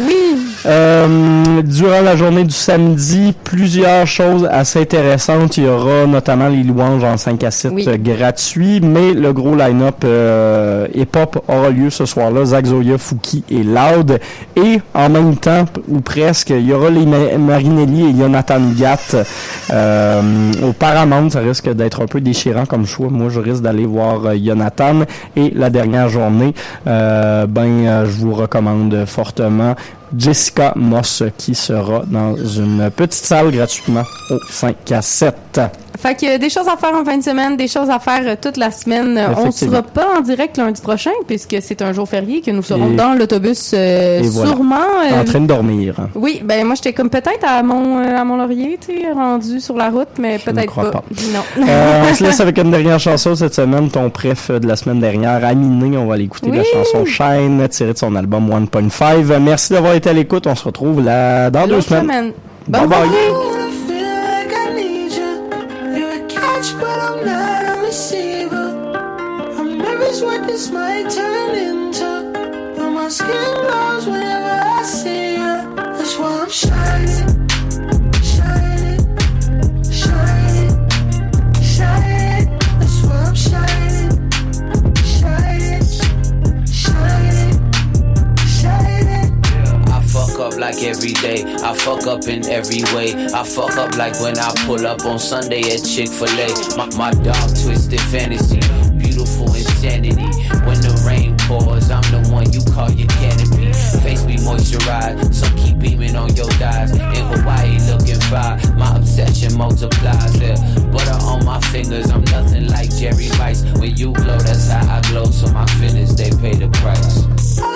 [0.65, 5.57] Euh, durant la journée du samedi, plusieurs choses assez intéressantes.
[5.57, 7.85] Il y aura notamment les louanges en 5 à 7 Oui.
[7.87, 12.45] euh, gratuits, mais le gros line-up euh, hip-hop aura lieu ce soir-là.
[12.45, 14.19] Zach Zoya, Fouki et Loud.
[14.55, 19.15] Et en même temps, ou presque, il y aura les Ma- Marinelli et Jonathan Gatt
[19.71, 20.21] euh,
[20.63, 21.29] au Paramount.
[21.29, 23.09] Ça risque d'être un peu déchirant comme choix.
[23.09, 25.01] Moi, je risque d'aller voir euh, Jonathan.
[25.35, 26.53] Et la dernière journée,
[26.87, 29.75] euh, ben, je vous recommande fortement
[30.17, 35.61] Jessica Moss qui sera dans une petite salle gratuitement au 5 à 7.
[35.97, 38.35] Fait que des choses à faire en fin de semaine, des choses à faire euh,
[38.41, 39.17] toute la semaine.
[39.17, 39.71] Euh, On Effectivement.
[39.73, 42.95] sera pas en direct lundi prochain puisque c'est un jour férié que nous serons Et-
[42.95, 44.51] dans l'autobus euh, et voilà.
[44.51, 44.75] sûrement.
[45.11, 45.95] euh, En train de dormir.
[46.15, 49.75] Oui, ben moi j'étais comme peut-être à mon à mon laurier, tu sais, rendu sur
[49.77, 50.99] la route, mais Je ne peut-être crois pas.
[50.99, 51.03] pas.
[51.31, 51.65] Non.
[51.67, 54.99] Euh, on se laisse avec une dernière chanson cette semaine, ton préf de la semaine
[54.99, 55.97] dernière, Aminé.
[55.97, 59.37] On va aller écouter la chanson Shine, tirée de son album 1.5.
[59.39, 60.47] Merci d'avoir été à l'écoute.
[60.47, 62.01] On se retrouve là dans deux semaines.
[62.03, 62.31] semaine.
[62.67, 62.99] Bye Bonne bye.
[62.99, 63.62] rentrée.
[67.25, 68.67] Not a receiver.
[69.57, 72.31] I'm nervous what this might turn into.
[72.75, 75.75] But my skin glows whenever I see you.
[75.75, 77.42] That's why I'm shining,
[90.63, 91.43] like every day.
[91.61, 93.11] I fuck up in every way.
[93.33, 96.47] I fuck up like when I pull up on Sunday at Chick fil A.
[96.77, 98.61] My, my dark twisted fantasy.
[98.97, 100.29] Beautiful insanity.
[100.63, 103.73] When the rain pours, I'm the one you call your canopy.
[104.03, 106.91] Face be moisturized, so keep beaming on your thighs.
[106.91, 108.77] In Hawaii, looking satisfied.
[108.77, 110.39] My obsession multiplies.
[110.39, 110.55] Yeah.
[110.91, 113.63] Butter on my fingers, I'm nothing like Jerry Rice.
[113.79, 115.25] When you glow, that's how I glow.
[115.25, 117.72] So my feelings, they pay the price.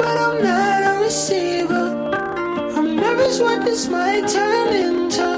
[0.00, 1.86] But I'm not a receiver.
[2.76, 5.28] I'm nervous what this might turn into.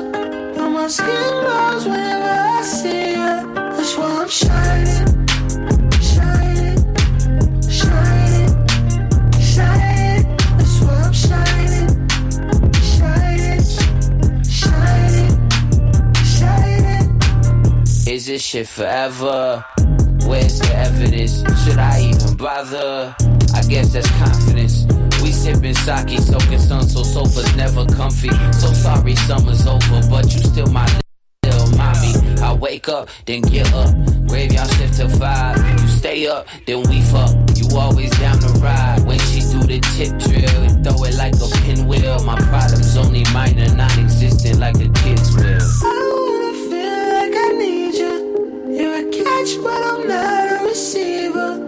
[0.57, 3.33] But my skin glows whenever I see you.
[3.77, 5.23] That's why I'm shining.
[18.07, 19.65] Is this shit forever?
[20.27, 21.43] Where's the evidence?
[21.65, 23.17] Should I even bother?
[23.55, 24.87] I guess that's confidence.
[25.23, 28.31] We sipping sake, soaking sun, so sofa's never comfy.
[28.53, 30.87] So sorry summer's over, but you still my
[31.45, 32.15] little mommy.
[32.41, 33.95] I wake up, then get up.
[34.27, 35.59] Graveyard shift to five.
[35.81, 37.31] You stay up, then we fuck.
[37.55, 39.05] You always down to ride.
[39.07, 42.25] When she do the tip drill, and throw it like a pinwheel.
[42.25, 45.45] My problems only minor, non-existent like a kid's will.
[45.45, 48.15] I don't wanna feel like I need you.
[48.77, 51.62] You're a catch, but I'm not a receiver.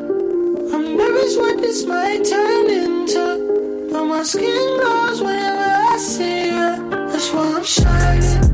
[0.97, 3.89] Memories what this might turn into.
[3.91, 6.91] But my skin glows whenever I see you.
[7.11, 8.54] That's why I'm shining.